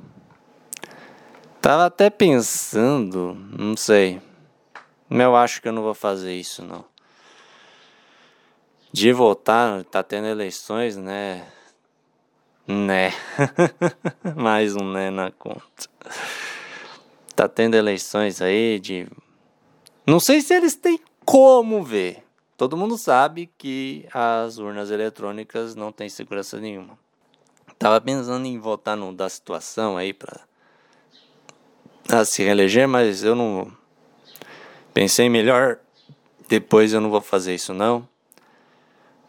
Tava 1.60 1.86
até 1.86 2.08
pensando, 2.08 3.34
não 3.34 3.76
sei. 3.76 4.20
Eu 5.10 5.36
acho 5.36 5.60
que 5.60 5.68
eu 5.68 5.72
não 5.72 5.82
vou 5.82 5.94
fazer 5.94 6.34
isso 6.34 6.64
não. 6.64 6.89
De 8.92 9.12
votar, 9.12 9.84
tá 9.84 10.02
tendo 10.02 10.26
eleições, 10.26 10.96
né? 10.96 11.46
Né. 12.66 13.12
Mais 14.36 14.74
um 14.74 14.90
né 14.90 15.10
na 15.10 15.30
conta. 15.30 15.62
Tá 17.36 17.48
tendo 17.48 17.76
eleições 17.76 18.42
aí 18.42 18.80
de. 18.80 19.06
Não 20.06 20.18
sei 20.18 20.40
se 20.40 20.54
eles 20.54 20.74
têm 20.74 21.00
como 21.24 21.82
ver. 21.84 22.24
Todo 22.56 22.76
mundo 22.76 22.98
sabe 22.98 23.48
que 23.56 24.06
as 24.12 24.58
urnas 24.58 24.90
eletrônicas 24.90 25.74
não 25.74 25.92
têm 25.92 26.08
segurança 26.08 26.60
nenhuma. 26.60 26.98
Tava 27.78 28.00
pensando 28.00 28.44
em 28.44 28.58
votar 28.58 28.96
no 28.96 29.12
da 29.12 29.28
situação 29.28 29.96
aí 29.96 30.12
pra 30.12 30.40
se 32.24 32.42
reeleger, 32.42 32.88
mas 32.88 33.22
eu 33.22 33.34
não. 33.34 33.72
Pensei 34.92 35.28
melhor. 35.28 35.78
Depois 36.48 36.92
eu 36.92 37.00
não 37.00 37.08
vou 37.08 37.20
fazer 37.20 37.54
isso 37.54 37.72
não. 37.72 38.06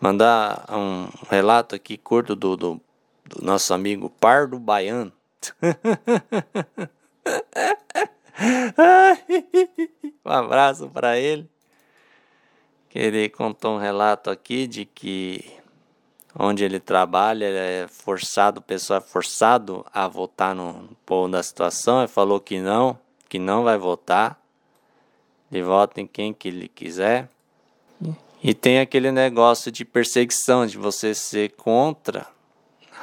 Mandar 0.02 0.66
um 0.72 1.08
relato 1.30 1.76
aqui 1.76 1.96
curto 1.96 2.36
do, 2.36 2.58
do, 2.58 2.82
do 3.24 3.46
nosso 3.46 3.72
amigo 3.72 4.10
Pardo 4.10 4.60
Baiano. 4.60 5.14
um 10.26 10.32
abraço 10.32 10.90
para 10.90 11.20
ele. 11.20 11.48
Ele 12.96 13.30
contou 13.30 13.76
um 13.76 13.78
relato 13.78 14.32
aqui 14.32 14.66
de 14.66 14.86
que 14.86 15.46
onde 16.36 16.64
ele 16.64 16.80
trabalha, 16.80 17.46
é 17.46 17.88
forçado, 17.88 18.60
o 18.60 18.64
pessoal 18.64 18.98
é 18.98 19.04
forçado 19.04 19.86
a 19.94 20.08
votar 20.08 20.56
no 20.56 20.90
povo 21.06 21.32
da 21.32 21.44
situação. 21.44 22.00
Ele 22.00 22.08
falou 22.08 22.40
que 22.40 22.60
não, 22.60 22.98
que 23.30 23.38
não 23.38 23.64
vai 23.64 23.78
votar. 23.78 24.42
Ele 25.52 25.62
vota 25.62 26.02
em 26.02 26.08
quem 26.08 26.34
que 26.34 26.48
ele 26.48 26.68
quiser. 26.68 27.30
E 28.44 28.54
tem 28.54 28.80
aquele 28.80 29.12
negócio 29.12 29.72
de 29.72 29.86
perseguição, 29.86 30.66
de 30.66 30.78
você 30.78 31.14
ser 31.14 31.52
contra, 31.52 32.28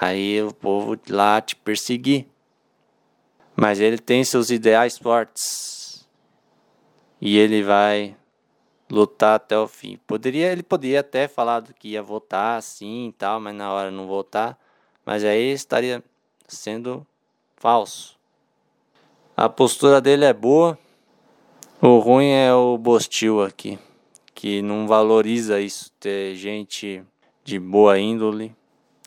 aí 0.01 0.43
o 0.43 0.53
povo 0.53 0.99
lá 1.09 1.41
te 1.41 1.55
perseguir. 1.55 2.27
Mas 3.55 3.79
ele 3.79 3.99
tem 3.99 4.25
seus 4.25 4.51
ideais 4.51 4.99
fortes. 4.99 6.09
E 7.21 7.39
ele 7.39 7.63
vai 7.63 8.17
lutar 8.91 9.37
até 9.37 9.57
o 9.57 9.69
fim. 9.69 9.99
Poderia, 10.07 10.51
ele 10.51 10.63
poderia 10.63 11.01
até 11.01 11.29
falar 11.29 11.63
que 11.63 11.91
ia 11.91 12.03
votar 12.03 12.59
assim 12.59 13.09
e 13.09 13.13
tal, 13.13 13.41
mas 13.41 13.55
na 13.55 13.73
hora 13.73 13.91
não 13.91 14.07
votar. 14.07 14.59
Mas 15.05 15.25
aí 15.25 15.53
estaria 15.53 16.03
sendo 16.49 17.07
falso. 17.57 18.19
A 19.37 19.49
postura 19.49 20.01
dele 20.01 20.25
é 20.25 20.33
boa. 20.33 20.79
O 21.81 21.99
ruim 21.99 22.31
é 22.31 22.53
o 22.53 22.77
Bostil 22.77 23.43
aqui, 23.43 23.79
que 24.39 24.63
não 24.63 24.87
valoriza 24.87 25.61
isso, 25.61 25.91
ter 25.99 26.37
gente 26.37 27.03
de 27.43 27.59
boa 27.59 27.99
índole, 27.99 28.55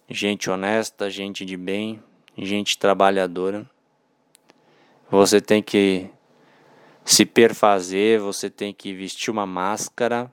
gente 0.10 0.50
honesta, 0.50 1.10
gente 1.10 1.46
de 1.46 1.56
bem, 1.56 2.04
gente 2.38 2.78
trabalhadora. 2.78 3.66
Você 5.10 5.40
tem 5.40 5.64
que 5.64 6.10
se 7.06 7.26
perfazer, 7.26 8.20
você 8.20 8.50
tem 8.50 8.74
que 8.74 8.94
vestir 8.94 9.32
uma 9.32 9.46
máscara 9.46 10.30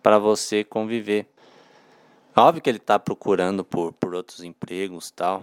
para 0.00 0.20
você 0.20 0.62
conviver. 0.62 1.26
Óbvio 2.36 2.62
que 2.62 2.70
ele 2.70 2.78
está 2.78 3.00
procurando 3.00 3.64
por, 3.64 3.92
por 3.92 4.14
outros 4.14 4.44
empregos 4.44 5.10
tal, 5.10 5.42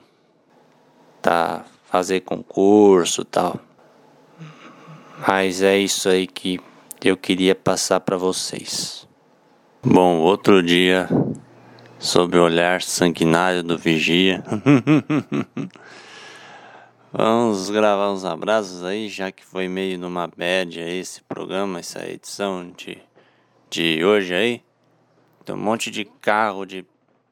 tá 1.22 1.66
fazer 1.84 2.22
concurso 2.22 3.26
tal, 3.26 3.60
mas 5.28 5.62
é 5.62 5.78
isso 5.78 6.08
aí 6.08 6.26
que 6.26 6.62
eu 7.10 7.18
queria 7.18 7.54
passar 7.56 8.00
para 8.00 8.18
vocês. 8.18 9.08
Bom, 9.84 10.20
outro 10.20 10.64
dia 10.64 11.08
sob 12.04 12.38
o 12.38 12.44
olhar 12.44 12.82
sanguinário 12.82 13.64
do 13.64 13.78
vigia. 13.78 14.44
Vamos 17.12 17.70
gravar 17.70 18.12
uns 18.12 18.26
abraços 18.26 18.84
aí, 18.84 19.08
já 19.08 19.32
que 19.32 19.46
foi 19.46 19.68
meio 19.68 19.98
numa 20.00 20.28
bad 20.28 20.80
esse 20.80 21.22
programa, 21.22 21.80
essa 21.80 22.06
edição 22.10 22.72
de, 22.76 22.98
de 23.70 24.04
hoje 24.04 24.34
aí. 24.34 24.62
Tem 25.46 25.56
um 25.56 25.60
monte 25.60 25.92
de 25.92 26.06
carro, 26.06 26.66
de, 26.66 26.86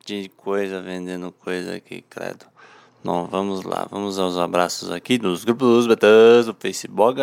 de 0.06 0.30
coisa 0.38 0.82
vendendo 0.82 1.32
coisa 1.32 1.76
aqui, 1.76 2.02
credo. 2.10 2.46
Bom, 3.04 3.26
vamos 3.26 3.64
lá, 3.64 3.88
vamos 3.90 4.20
aos 4.20 4.38
abraços 4.38 4.92
aqui 4.92 5.18
dos 5.18 5.44
grupos 5.44 5.88
betas 5.88 6.46
do 6.46 6.54
Facebook. 6.54 7.20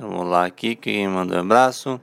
Vamos 0.00 0.26
lá 0.26 0.46
aqui, 0.46 0.74
quem 0.74 1.06
mandou 1.06 1.36
um 1.36 1.40
abraço. 1.42 2.00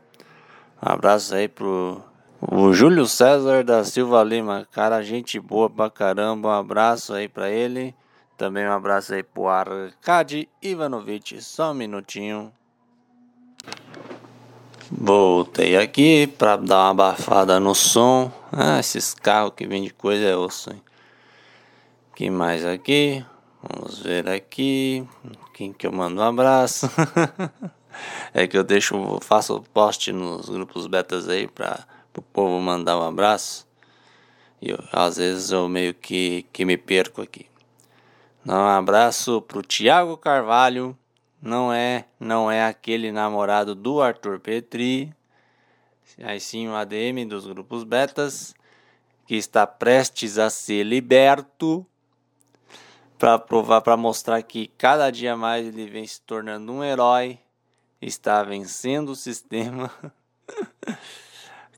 Um 0.80 0.92
abraço 0.92 1.34
aí 1.34 1.48
pro 1.48 2.00
o 2.40 2.72
Júlio 2.72 3.08
César 3.08 3.64
da 3.64 3.84
Silva 3.84 4.24
Lima, 4.24 4.68
cara, 4.72 5.02
gente 5.02 5.40
boa 5.40 5.68
pra 5.68 5.90
caramba. 5.90 6.50
Um 6.50 6.52
abraço 6.52 7.16
aí 7.16 7.28
pra 7.28 7.50
ele. 7.50 7.96
Também 8.38 8.68
um 8.68 8.72
abraço 8.72 9.16
aí 9.16 9.24
pro 9.24 9.48
Arkady 9.48 10.48
Ivanovic, 10.62 11.42
só 11.42 11.72
um 11.72 11.74
minutinho. 11.74 12.54
Voltei 14.92 15.76
aqui 15.76 16.28
para 16.28 16.56
dar 16.56 16.76
uma 16.76 16.90
abafada 16.92 17.60
no 17.60 17.74
som. 17.74 18.32
Ah, 18.52 18.80
esses 18.80 19.16
carros 19.16 19.54
que 19.56 19.66
vêm 19.66 19.82
de 19.82 19.90
coisa 19.92 20.24
é 20.24 20.38
osso, 20.38 20.72
hein? 20.72 20.84
que 22.16 22.30
mais 22.30 22.64
aqui? 22.64 23.26
Vamos 23.64 23.98
ver 23.98 24.30
aqui. 24.30 25.04
Quem 25.52 25.74
que 25.74 25.88
eu 25.88 25.92
mando 25.92 26.22
um 26.22 26.24
abraço? 26.24 26.88
é 28.34 28.48
que 28.48 28.58
eu 28.58 28.64
deixo, 28.64 29.20
faço 29.22 29.62
post 29.74 30.12
nos 30.12 30.50
grupos 30.50 30.88
betas 30.88 31.28
aí 31.28 31.48
para 31.48 31.86
o 32.16 32.22
povo 32.22 32.60
mandar 32.60 32.98
um 32.98 33.06
abraço. 33.06 33.68
E 34.62 34.70
eu, 34.70 34.80
às 34.92 35.18
vezes 35.18 35.52
eu 35.52 35.68
meio 35.70 35.94
que, 35.94 36.46
que 36.52 36.66
me 36.66 36.78
perco 36.78 37.22
aqui. 37.22 37.46
Um 38.46 38.54
abraço 38.54 39.42
pro 39.42 39.62
Tiago 39.62 40.18
Carvalho. 40.18 40.98
Não 41.42 41.72
é, 41.72 42.06
não 42.20 42.50
é 42.50 42.66
aquele 42.66 43.12
namorado 43.12 43.76
do 43.76 44.02
Arthur 44.02 44.40
Petri. 44.40 45.14
Aí 46.24 46.40
sim 46.40 46.68
o 46.68 46.76
ADM 46.76 47.28
dos 47.28 47.46
grupos 47.46 47.84
betas 47.84 48.56
que 49.28 49.36
está 49.36 49.68
prestes 49.68 50.38
a 50.38 50.50
ser 50.50 50.84
liberto 50.84 51.86
para 53.20 53.38
provar, 53.38 53.82
para 53.82 53.98
mostrar 53.98 54.42
que 54.42 54.68
cada 54.78 55.12
dia 55.12 55.36
mais 55.36 55.68
ele 55.68 55.88
vem 55.88 56.08
se 56.08 56.22
tornando 56.22 56.72
um 56.72 56.84
herói, 56.84 57.38
está 58.02 58.44
vencendo 58.44 59.10
o 59.10 59.16
sistema. 59.16 59.92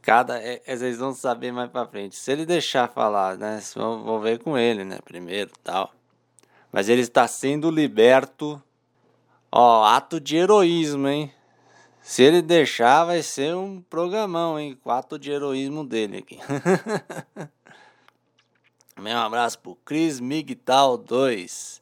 cada, 0.01 0.41
é, 0.41 0.61
vocês 0.65 0.97
vão 0.97 1.13
saber 1.13 1.51
mais 1.51 1.69
para 1.69 1.87
frente. 1.87 2.15
Se 2.15 2.31
ele 2.31 2.45
deixar 2.45 2.87
falar, 2.89 3.37
né? 3.37 3.61
Vou 3.75 4.19
ver 4.19 4.39
com 4.39 4.57
ele, 4.57 4.83
né? 4.83 4.99
Primeiro, 5.03 5.51
tal 5.63 5.93
mas 6.71 6.89
ele 6.89 7.01
está 7.01 7.27
sendo 7.27 7.69
liberto. 7.69 8.61
Ó, 9.51 9.83
ato 9.83 10.19
de 10.19 10.37
heroísmo, 10.37 11.07
hein? 11.07 11.33
Se 12.01 12.23
ele 12.23 12.41
deixar, 12.41 13.05
vai 13.05 13.21
ser 13.21 13.55
um 13.55 13.81
programão, 13.81 14.59
hein? 14.59 14.77
Com 14.81 14.91
ato 14.91 15.17
de 15.17 15.31
heroísmo 15.31 15.85
dele 15.85 16.17
aqui. 16.17 16.39
Meu 18.97 19.17
abraço 19.17 19.59
pro 19.59 19.75
Cris 19.75 20.19
Migtal 20.19 20.97
2. 20.97 21.81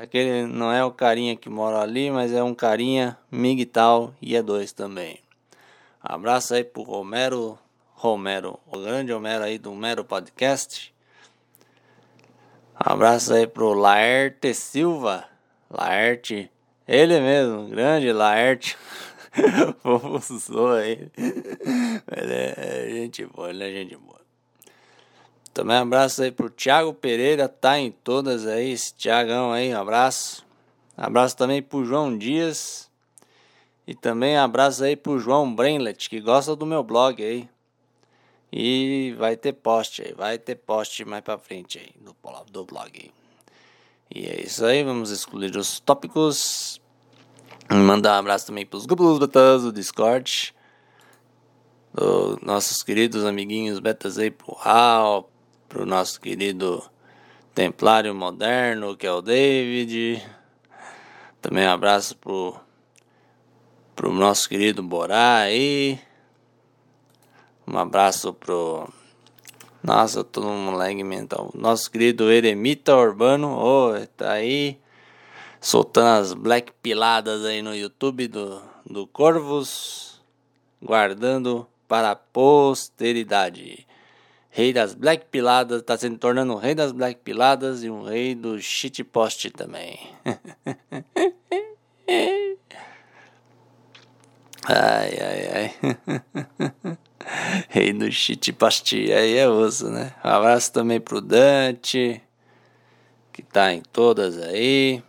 Aquele 0.00 0.46
não 0.46 0.72
é 0.72 0.84
o 0.84 0.92
carinha 0.92 1.34
que 1.34 1.50
mora 1.50 1.80
ali, 1.80 2.08
mas 2.08 2.32
é 2.32 2.40
um 2.40 2.54
carinha 2.54 3.18
Migtal 3.32 4.14
e 4.22 4.36
é 4.36 4.42
dois 4.42 4.70
também. 4.70 5.18
Abraço 6.00 6.54
aí 6.54 6.62
pro 6.62 6.82
Romero, 6.82 7.58
Romero, 7.94 8.60
o 8.68 8.78
grande 8.78 9.10
Romero 9.10 9.42
aí 9.42 9.58
do 9.58 9.74
Mero 9.74 10.04
Podcast. 10.04 10.94
Abraço 12.76 13.34
aí 13.34 13.48
pro 13.48 13.72
Laerte 13.72 14.54
Silva. 14.54 15.24
Laerte, 15.68 16.48
ele 16.86 17.18
mesmo, 17.18 17.66
grande 17.66 18.12
Laerte. 18.12 18.78
Zoar 20.38 20.82
aí. 20.82 21.10
Ele 21.16 22.34
é 22.34 22.88
gente 22.88 23.26
boa, 23.26 23.50
ele 23.50 23.64
é 23.64 23.72
gente 23.72 23.96
boa. 23.96 24.17
Também 25.58 25.76
um 25.76 25.82
abraço 25.82 26.22
aí 26.22 26.30
pro 26.30 26.48
Thiago 26.48 26.94
Pereira, 26.94 27.48
tá 27.48 27.80
em 27.80 27.90
todas 27.90 28.46
aí, 28.46 28.70
esse 28.70 28.94
Thiagão 28.94 29.50
aí, 29.50 29.74
um 29.74 29.80
abraço. 29.80 30.46
Abraço 30.96 31.36
também 31.36 31.60
pro 31.60 31.84
João 31.84 32.16
Dias. 32.16 32.88
E 33.84 33.92
também 33.92 34.38
abraço 34.38 34.84
aí 34.84 34.94
pro 34.94 35.18
João 35.18 35.52
Brenlet, 35.52 36.08
que 36.08 36.20
gosta 36.20 36.54
do 36.54 36.64
meu 36.64 36.84
blog 36.84 37.20
aí. 37.20 37.48
E 38.52 39.16
vai 39.18 39.36
ter 39.36 39.52
post 39.52 40.00
aí, 40.00 40.12
vai 40.12 40.38
ter 40.38 40.54
post 40.54 41.04
mais 41.04 41.24
pra 41.24 41.36
frente 41.36 41.76
aí 41.80 41.90
do, 42.00 42.14
do 42.52 42.64
blog 42.64 42.92
aí. 42.94 43.10
E 44.14 44.28
é 44.28 44.40
isso 44.40 44.64
aí, 44.64 44.84
vamos 44.84 45.10
excluir 45.10 45.56
os 45.56 45.80
tópicos. 45.80 46.80
Mandar 47.68 48.14
um 48.14 48.20
abraço 48.20 48.46
também 48.46 48.64
pros 48.64 48.86
grupos 48.86 49.18
betas 49.18 49.64
do 49.64 49.72
Discord. 49.72 50.54
Do 51.92 52.38
nossos 52.42 52.80
queridos 52.84 53.24
amiguinhos 53.24 53.80
betas 53.80 54.18
aí 54.18 54.30
pro 54.30 54.54
Hal, 55.68 55.78
pro 55.78 55.86
nosso 55.86 56.20
querido 56.20 56.82
Templário 57.54 58.14
Moderno, 58.14 58.96
que 58.96 59.06
é 59.06 59.12
o 59.12 59.20
David. 59.20 60.22
Também 61.40 61.66
um 61.66 61.70
abraço 61.70 62.16
pro, 62.16 62.56
pro 63.94 64.12
nosso 64.12 64.48
querido 64.48 64.82
Borá 64.82 65.38
aí. 65.38 66.00
Um 67.66 67.78
abraço 67.78 68.32
pro. 68.32 68.88
Nossa, 69.82 70.24
tô 70.24 70.40
num 70.40 70.72
lag 70.72 71.02
mental. 71.04 71.50
Nosso 71.54 71.90
querido 71.90 72.30
Eremita 72.30 72.96
Urbano, 72.96 73.56
oh, 73.56 74.06
tá 74.16 74.32
aí 74.32 74.78
soltando 75.60 76.20
as 76.20 76.34
black 76.34 76.72
piladas 76.82 77.44
aí 77.44 77.62
no 77.62 77.74
YouTube 77.74 78.26
do, 78.28 78.60
do 78.84 79.06
Corvus, 79.06 80.20
guardando 80.82 81.66
para 81.86 82.12
a 82.12 82.16
posteridade. 82.16 83.87
Rei 84.58 84.72
das 84.72 84.92
Black 84.92 85.26
Piladas, 85.26 85.82
tá 85.82 85.96
se 85.96 86.10
tornando 86.16 86.52
o 86.52 86.56
rei 86.56 86.74
das 86.74 86.90
Black 86.90 87.20
Piladas 87.22 87.84
e 87.84 87.90
um 87.90 88.02
rei 88.02 88.34
do 88.34 88.60
shitpost 88.60 89.50
também. 89.52 90.00
ai, 94.66 95.16
ai, 95.20 95.48
ai. 95.54 95.72
rei 97.70 97.92
do 97.92 98.10
shitpost, 98.10 98.96
aí 99.12 99.36
é 99.36 99.48
osso, 99.48 99.88
né? 99.90 100.12
Um 100.24 100.28
abraço 100.28 100.72
também 100.72 100.98
pro 101.00 101.20
Dante, 101.20 102.20
que 103.32 103.42
tá 103.42 103.72
em 103.72 103.80
todas 103.80 104.42
aí. 104.42 105.00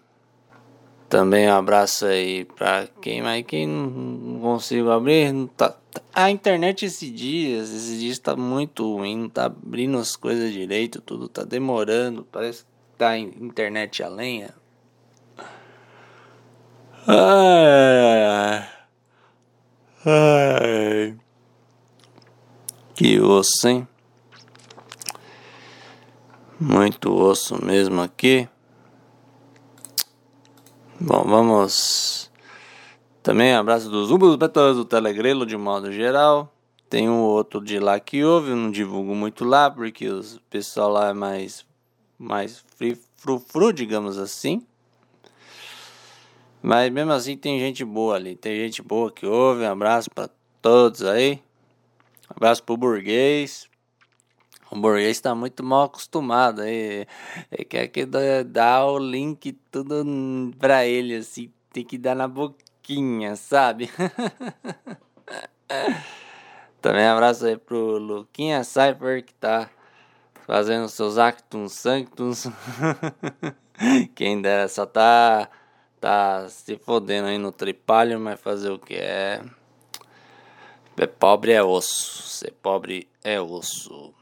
Também 1.09 1.49
um 1.49 1.55
abraço 1.55 2.05
aí 2.05 2.45
pra 2.45 2.87
quem 3.01 3.23
mais 3.23 3.43
quem 3.47 3.65
não 3.65 4.41
consigo 4.41 4.91
abrir. 4.91 5.33
Não 5.33 5.47
tá, 5.47 5.75
a 6.13 6.29
internet 6.29 6.85
esses 6.85 7.13
dias, 7.13 7.69
esses 7.69 7.99
dias 7.99 8.19
tá 8.19 8.35
muito 8.35 8.95
ruim, 8.95 9.17
não 9.17 9.29
tá 9.29 9.45
abrindo 9.45 9.97
as 9.97 10.15
coisas 10.15 10.51
direito, 10.51 11.01
tudo 11.01 11.27
tá 11.27 11.43
demorando, 11.43 12.27
parece 12.31 12.63
que 12.63 12.69
tá 12.97 13.17
internet 13.17 14.03
a 14.03 14.09
lenha. 14.09 14.53
Ai, 17.07 18.25
ai. 18.25 18.69
ai. 20.05 21.17
Que 22.93 23.19
osso, 23.19 23.67
hein? 23.67 23.87
Muito 26.59 27.13
osso 27.13 27.63
mesmo 27.63 28.01
aqui. 28.01 28.47
Bom, 30.99 31.23
vamos. 31.23 32.28
Também 33.21 33.53
abraço 33.53 33.89
dos 33.89 34.11
Ubus 34.11 34.37
Betas 34.37 34.77
do 34.77 34.85
Telegrelo 34.85 35.45
de 35.45 35.57
modo 35.57 35.91
geral. 35.91 36.53
Tem 36.89 37.09
um 37.09 37.19
outro 37.19 37.61
de 37.61 37.77
lá 37.77 37.99
que 37.99 38.23
ouve, 38.23 38.51
eu 38.51 38.55
não 38.55 38.71
divulgo 38.71 39.13
muito 39.13 39.43
lá, 39.43 39.69
porque 39.69 40.09
o 40.09 40.21
pessoal 40.49 40.89
lá 40.89 41.09
é 41.09 41.13
mais, 41.13 41.65
mais 42.17 42.63
frufru, 43.17 43.73
digamos 43.73 44.17
assim. 44.17 44.65
Mas 46.61 46.91
mesmo 46.91 47.11
assim 47.11 47.37
tem 47.37 47.59
gente 47.59 47.83
boa 47.85 48.15
ali, 48.15 48.35
tem 48.35 48.55
gente 48.55 48.81
boa 48.81 49.11
que 49.11 49.25
ouve. 49.25 49.63
Um 49.63 49.71
abraço 49.71 50.09
para 50.09 50.29
todos 50.61 51.03
aí. 51.03 51.41
Um 52.29 52.35
abraço 52.37 52.63
pro 52.63 52.77
burguês, 52.77 53.69
o 54.71 54.79
burguês 54.79 55.17
está 55.17 55.33
muito 55.33 55.63
mal 55.63 55.83
acostumado 55.83 56.61
aí. 56.61 57.05
Ele 57.51 57.65
quer 57.65 57.87
que 57.87 58.05
dá 58.05 58.85
o 58.85 58.97
link 58.97 59.51
tudo 59.71 60.05
pra 60.57 60.85
ele, 60.85 61.15
assim. 61.15 61.51
Tem 61.73 61.83
que 61.83 61.97
dar 61.97 62.15
na 62.15 62.27
boquinha, 62.89 63.35
sabe? 63.35 63.91
Também 66.81 67.05
abraço 67.05 67.45
aí 67.45 67.55
pro 67.55 67.99
Luquinha 67.99 68.63
Cypher 68.63 69.23
que 69.23 69.33
tá 69.35 69.69
fazendo 70.47 70.89
seus 70.89 71.19
actos 71.19 71.73
sanctus. 71.73 72.47
Quem 74.15 74.41
dera 74.41 74.67
só 74.67 74.85
tá, 74.85 75.47
tá 76.01 76.49
se 76.49 76.77
fodendo 76.77 77.27
aí 77.27 77.37
no 77.37 77.51
tripalho, 77.51 78.19
mas 78.19 78.41
fazer 78.41 78.71
o 78.71 78.79
que 78.79 78.95
é. 78.95 79.41
É 80.97 81.07
pobre 81.07 81.51
é 81.51 81.63
osso. 81.63 82.23
Ser 82.23 82.53
pobre 82.61 83.07
é 83.23 83.39
osso. 83.39 84.13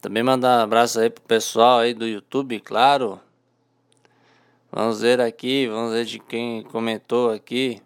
Também 0.00 0.22
mandar 0.22 0.60
um 0.60 0.62
abraço 0.62 1.00
aí 1.00 1.10
pro 1.10 1.24
pessoal 1.24 1.80
aí 1.80 1.92
do 1.92 2.06
YouTube, 2.06 2.60
claro. 2.60 3.20
Vamos 4.70 5.00
ver 5.00 5.20
aqui, 5.20 5.66
vamos 5.66 5.92
ver 5.92 6.04
de 6.04 6.18
quem 6.18 6.62
comentou 6.62 7.30
aqui. 7.30 7.82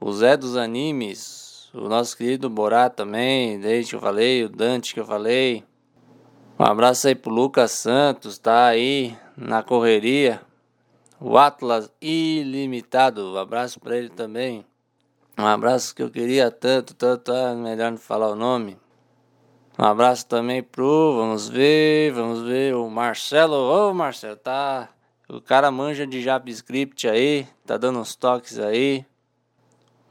O 0.00 0.12
Zé 0.12 0.36
dos 0.36 0.56
Animes, 0.56 1.70
o 1.72 1.88
nosso 1.88 2.16
querido 2.16 2.50
Borá 2.50 2.90
também, 2.90 3.58
desde 3.58 3.90
que 3.90 3.96
eu 3.96 4.00
falei, 4.00 4.44
o 4.44 4.48
Dante 4.48 4.92
que 4.92 5.00
eu 5.00 5.06
falei. 5.06 5.64
Um 6.58 6.64
abraço 6.64 7.08
aí 7.08 7.14
pro 7.14 7.32
Lucas 7.32 7.70
Santos, 7.72 8.38
tá 8.38 8.66
aí 8.66 9.16
na 9.36 9.62
correria. 9.62 10.40
O 11.20 11.38
Atlas 11.38 11.90
Ilimitado, 12.00 13.32
um 13.32 13.36
abraço 13.36 13.80
para 13.80 13.96
ele 13.96 14.10
também. 14.10 14.64
Um 15.38 15.46
abraço 15.46 15.94
que 15.94 16.02
eu 16.02 16.10
queria 16.10 16.50
tanto, 16.50 16.94
tanto, 16.94 17.32
é 17.32 17.54
melhor 17.54 17.90
não 17.90 17.98
falar 17.98 18.28
o 18.28 18.36
nome. 18.36 18.78
Um 19.76 19.84
abraço 19.84 20.26
também 20.26 20.62
pro, 20.62 21.16
vamos 21.16 21.48
ver, 21.48 22.12
vamos 22.12 22.42
ver, 22.42 22.76
o 22.76 22.88
Marcelo. 22.88 23.56
Ô 23.56 23.92
Marcelo, 23.92 24.36
tá. 24.36 24.88
O 25.28 25.40
cara 25.40 25.70
manja 25.70 26.06
de 26.06 26.22
JavaScript 26.22 27.08
aí, 27.08 27.48
tá 27.66 27.76
dando 27.76 27.98
uns 27.98 28.14
toques 28.14 28.58
aí. 28.58 29.04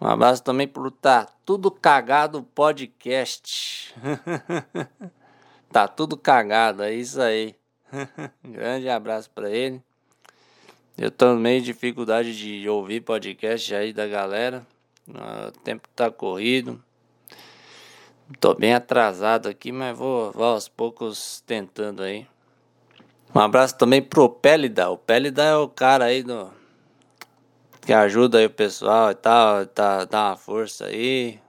Um 0.03 0.07
abraço 0.07 0.43
também 0.43 0.67
pro 0.67 0.91
Tá 0.91 1.29
Tudo 1.45 1.71
Cagado 1.71 2.43
Podcast. 2.43 3.95
tá 5.71 5.87
tudo 5.87 6.17
cagado, 6.17 6.83
é 6.83 6.93
isso 6.93 7.21
aí. 7.21 7.55
Grande 8.43 8.89
abraço 8.89 9.29
para 9.29 9.49
ele. 9.49 9.81
Eu 10.97 11.09
meio 11.37 11.61
dificuldade 11.61 12.37
de 12.37 12.67
ouvir 12.67 12.99
podcast 12.99 13.73
aí 13.73 13.93
da 13.93 14.05
galera. 14.05 14.67
O 15.07 15.51
tempo 15.63 15.87
tá 15.95 16.11
corrido. 16.11 16.83
Tô 18.41 18.53
bem 18.53 18.73
atrasado 18.73 19.47
aqui, 19.47 19.71
mas 19.71 19.97
vou, 19.97 20.33
vou 20.33 20.43
aos 20.43 20.67
poucos 20.67 21.41
tentando 21.47 22.03
aí. 22.03 22.27
Um 23.33 23.39
abraço 23.39 23.77
também 23.77 24.01
pro 24.01 24.27
Pélida. 24.27 24.89
O 24.89 24.97
Pélida 24.97 25.43
é 25.43 25.55
o 25.55 25.69
cara 25.69 26.03
aí 26.03 26.21
do. 26.21 26.51
Que 27.85 27.91
ajuda 27.91 28.37
aí 28.37 28.45
o 28.45 28.49
pessoal 28.49 29.11
e 29.11 29.15
tal. 29.15 29.65
Tá, 29.65 30.05
dá 30.05 30.29
uma 30.29 30.37
força 30.37 30.85
aí. 30.85 31.39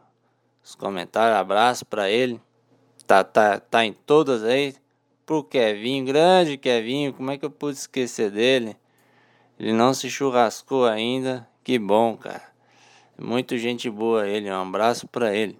Os 0.62 0.74
comentários, 0.74 1.39
abraço 1.39 1.87
pra 1.87 2.11
ele. 2.11 2.41
Tá, 3.07 3.22
tá, 3.22 3.61
tá 3.61 3.85
em 3.85 3.93
todas 3.93 4.43
aí. 4.43 4.74
Pro 5.24 5.45
Kevinho, 5.45 6.05
grande 6.05 6.57
Kevinho. 6.57 7.12
Como 7.12 7.30
é 7.30 7.39
que 7.39 7.45
eu 7.45 7.51
pude 7.51 7.78
esquecer 7.78 8.30
dele? 8.30 8.76
Ele 9.59 9.72
não 9.72 9.95
se 9.95 10.11
churrascou 10.11 10.87
ainda. 10.87 11.49
Que 11.62 11.78
bom, 11.78 12.16
cara. 12.16 12.43
Muito 13.18 13.57
gente 13.57 13.89
boa 13.89 14.26
ele. 14.26 14.51
Um 14.51 14.62
abraço 14.62 15.07
pra 15.07 15.35
ele 15.35 15.59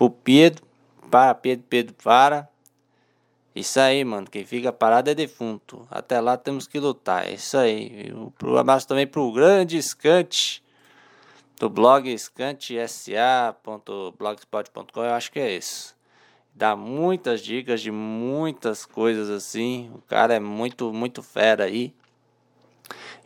pro 0.00 0.08
Pedro. 0.08 0.64
Para, 1.10 1.34
Pedro, 1.34 1.66
Pedro, 1.68 1.94
para. 2.02 2.48
Isso 3.54 3.78
aí, 3.80 4.04
mano. 4.04 4.28
Quem 4.30 4.44
fica 4.44 4.70
parado 4.72 5.10
é 5.10 5.14
defunto. 5.14 5.86
Até 5.90 6.20
lá 6.20 6.36
temos 6.36 6.66
que 6.66 6.78
lutar. 6.78 7.26
É 7.26 7.32
isso 7.34 7.56
aí. 7.56 8.12
Um 8.14 8.32
abraço 8.56 8.86
também 8.86 9.06
pro 9.06 9.32
grande 9.32 9.82
Scant. 9.82 10.62
Do 11.58 11.68
blog 11.68 12.16
scantsA.blogspot.com. 12.16 15.04
Eu 15.04 15.12
acho 15.12 15.30
que 15.30 15.38
é 15.38 15.56
isso. 15.56 15.94
Dá 16.54 16.74
muitas 16.74 17.42
dicas 17.42 17.82
de 17.82 17.90
muitas 17.90 18.86
coisas 18.86 19.28
assim. 19.28 19.90
O 19.94 20.00
cara 20.02 20.34
é 20.34 20.40
muito, 20.40 20.92
muito 20.92 21.22
fera 21.22 21.64
aí. 21.64 21.94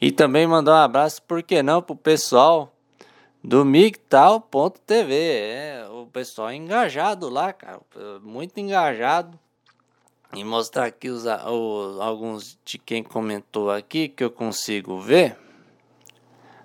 E 0.00 0.10
também 0.10 0.46
mandar 0.46 0.72
um 0.72 0.84
abraço, 0.84 1.22
por 1.22 1.42
que 1.42 1.62
não, 1.62 1.80
pro 1.80 1.94
pessoal 1.94 2.74
do 3.42 3.64
migtal.tv. 3.64 5.14
É, 5.14 5.86
o 5.90 6.06
pessoal 6.06 6.50
é 6.50 6.56
engajado 6.56 7.28
lá, 7.28 7.52
cara. 7.52 7.80
Muito 8.22 8.58
engajado. 8.58 9.38
E 10.36 10.44
mostrar 10.44 10.86
aqui 10.86 11.08
os, 11.08 11.26
alguns 11.26 12.58
de 12.64 12.78
quem 12.78 13.02
comentou 13.02 13.70
aqui 13.70 14.08
que 14.08 14.24
eu 14.24 14.30
consigo 14.30 15.00
ver. 15.00 15.36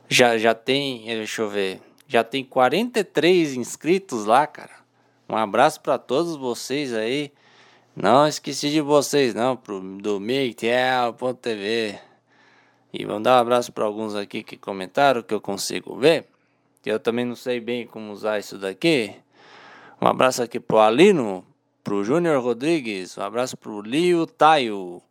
Já, 0.08 0.38
já 0.38 0.56
tem, 0.56 1.06
deixa 1.06 1.44
eu 1.44 1.50
ver. 1.50 1.82
Já 2.08 2.24
tem 2.24 2.44
43 2.44 3.54
inscritos 3.54 4.26
lá, 4.26 4.48
cara. 4.48 4.80
Um 5.28 5.36
abraço 5.36 5.80
para 5.82 6.00
todos 6.00 6.36
vocês 6.36 6.94
aí. 6.94 7.32
Não 7.96 8.28
esqueci 8.28 8.72
de 8.72 8.82
vocês, 8.82 9.36
não, 9.36 9.56
pro, 9.56 9.80
do 9.80 10.20
Miguel.tv. 10.20 12.00
E 12.92 13.06
vamos 13.06 13.24
dar 13.24 13.38
um 13.38 13.42
abraço 13.42 13.72
para 13.72 13.86
alguns 13.86 14.16
aqui 14.16 14.42
que 14.42 14.58
comentaram 14.58 15.22
que 15.22 15.34
eu 15.34 15.40
consigo 15.40 15.96
ver. 15.96 16.26
Eu 16.84 17.00
também 17.00 17.26
não 17.26 17.36
sei 17.36 17.60
bem 17.60 17.86
como 17.86 18.12
usar 18.12 18.40
isso 18.40 18.58
daqui. 18.58 19.14
Um 20.02 20.08
abraço 20.08 20.42
aqui 20.42 20.60
pro 20.60 20.80
Alino, 20.80 21.46
pro 21.90 22.04
Júnior 22.04 22.44
Rodrigues, 22.44 23.18
um 23.18 23.24
abraço 23.24 23.58
pro 23.58 23.82
Lio 23.82 24.28
Taio. 24.28 25.02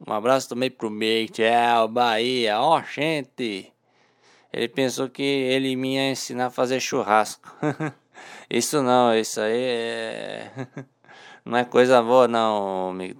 Um 0.00 0.10
abraço 0.14 0.48
também 0.48 0.70
pro 0.70 0.88
Miguel 0.88 1.88
Bahia. 1.88 2.58
Ó, 2.58 2.78
oh, 2.78 2.82
gente. 2.82 3.70
Ele 4.50 4.66
pensou 4.66 5.10
que 5.10 5.22
ele 5.22 5.76
me 5.76 5.96
ia 5.96 6.10
ensinar 6.10 6.46
a 6.46 6.50
fazer 6.50 6.80
churrasco. 6.80 7.54
isso 8.48 8.82
não, 8.82 9.14
isso 9.14 9.42
aí 9.42 9.60
é. 9.62 10.50
não 11.44 11.58
é 11.58 11.66
coisa 11.66 12.00
boa, 12.00 12.26
não, 12.26 12.88
amigo. 12.88 13.14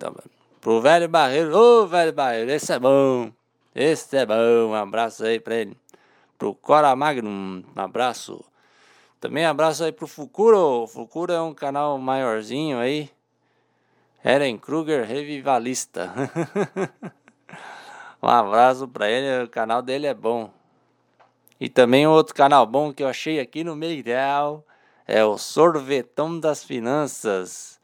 Pro 0.58 0.80
velho 0.80 1.06
Barreiro, 1.06 1.54
ô 1.54 1.86
velho 1.86 2.14
Barreiro, 2.14 2.50
esse 2.50 2.72
é 2.72 2.78
bom. 2.78 3.30
Esse 3.74 4.16
é 4.16 4.24
bom. 4.24 4.70
Um 4.70 4.74
abraço 4.74 5.22
aí 5.22 5.38
pra 5.38 5.56
ele. 5.56 5.76
Pro 6.38 6.54
Cora 6.54 6.96
Magnum, 6.96 7.62
um 7.76 7.80
abraço. 7.80 8.42
Também 9.22 9.46
abraço 9.46 9.84
aí 9.84 9.92
pro 9.92 10.08
Fukuro. 10.08 10.84
Fukuro 10.88 11.32
é 11.32 11.40
um 11.40 11.54
canal 11.54 11.96
maiorzinho 11.96 12.80
aí. 12.80 13.08
Eren 14.24 14.58
Kruger 14.58 15.06
Revivalista. 15.06 16.12
um 18.20 18.26
abraço 18.26 18.88
pra 18.88 19.08
ele, 19.08 19.44
o 19.44 19.48
canal 19.48 19.80
dele 19.80 20.08
é 20.08 20.12
bom. 20.12 20.50
E 21.60 21.68
também 21.68 22.04
outro 22.04 22.34
canal 22.34 22.66
bom 22.66 22.92
que 22.92 23.00
eu 23.00 23.06
achei 23.06 23.38
aqui 23.38 23.62
no 23.62 23.76
Meirel 23.76 24.66
é 25.06 25.24
o 25.24 25.38
Sorvetão 25.38 26.40
das 26.40 26.64
Finanças. 26.64 27.78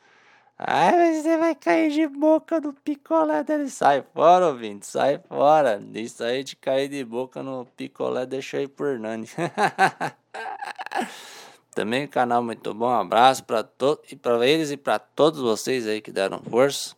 Ai, 0.59 1.23
você 1.23 1.37
vai 1.37 1.55
cair 1.55 1.93
de 1.93 2.09
boca 2.09 2.61
no 2.61 2.73
picolé 2.73 3.45
dele. 3.45 3.71
Sai 3.71 4.05
fora, 4.13 4.49
ouvinte, 4.49 4.89
sai 4.89 5.21
fora. 5.29 5.81
Isso 5.95 6.25
aí 6.25 6.43
de 6.43 6.57
cair 6.57 6.89
de 6.89 7.05
boca 7.05 7.45
no 7.45 7.65
picolé 7.77 8.27
deixa 8.27 8.57
aí 8.57 8.67
por 8.67 8.89
Hernani. 8.89 9.29
Também 11.75 12.07
canal 12.07 12.43
muito 12.43 12.75
bom. 12.75 12.89
Um 12.89 13.01
abraço 13.01 13.45
para 13.45 13.63
todos 13.63 14.11
e 14.11 14.17
para 14.17 14.47
eles 14.47 14.71
e 14.71 14.77
para 14.77 14.99
todos 14.99 15.41
vocês 15.41 15.87
aí 15.87 16.01
que 16.01 16.11
deram 16.11 16.41
força. 16.41 16.97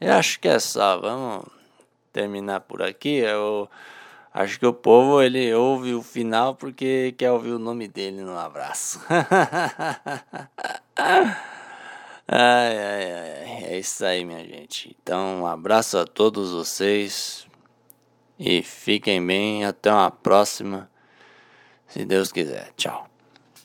Eu 0.00 0.14
acho 0.14 0.40
que 0.40 0.48
é 0.48 0.58
só. 0.58 0.98
Vamos 0.98 1.44
terminar 2.12 2.60
por 2.60 2.82
aqui. 2.82 3.16
Eu 3.16 3.68
acho 4.32 4.58
que 4.58 4.66
o 4.66 4.72
povo 4.72 5.20
ele 5.20 5.52
ouve 5.52 5.94
o 5.94 6.02
final 6.02 6.54
porque 6.54 7.14
quer 7.18 7.30
ouvir 7.30 7.52
o 7.52 7.58
nome 7.58 7.86
dele 7.86 8.22
no 8.22 8.38
abraço. 8.38 9.00
Ai, 12.32 12.78
ai, 12.78 13.12
ai, 13.12 13.64
é 13.64 13.78
isso 13.80 14.04
aí, 14.04 14.24
minha 14.24 14.44
gente. 14.44 14.96
Então, 15.02 15.40
um 15.40 15.46
abraço 15.48 15.98
a 15.98 16.06
todos 16.06 16.52
vocês 16.52 17.44
e 18.38 18.62
fiquem 18.62 19.24
bem. 19.26 19.64
Até 19.64 19.92
uma 19.92 20.12
próxima, 20.12 20.88
se 21.90 22.06
Deus 22.06 22.32
quiser. 22.32 22.72
Tchau. 22.76 23.09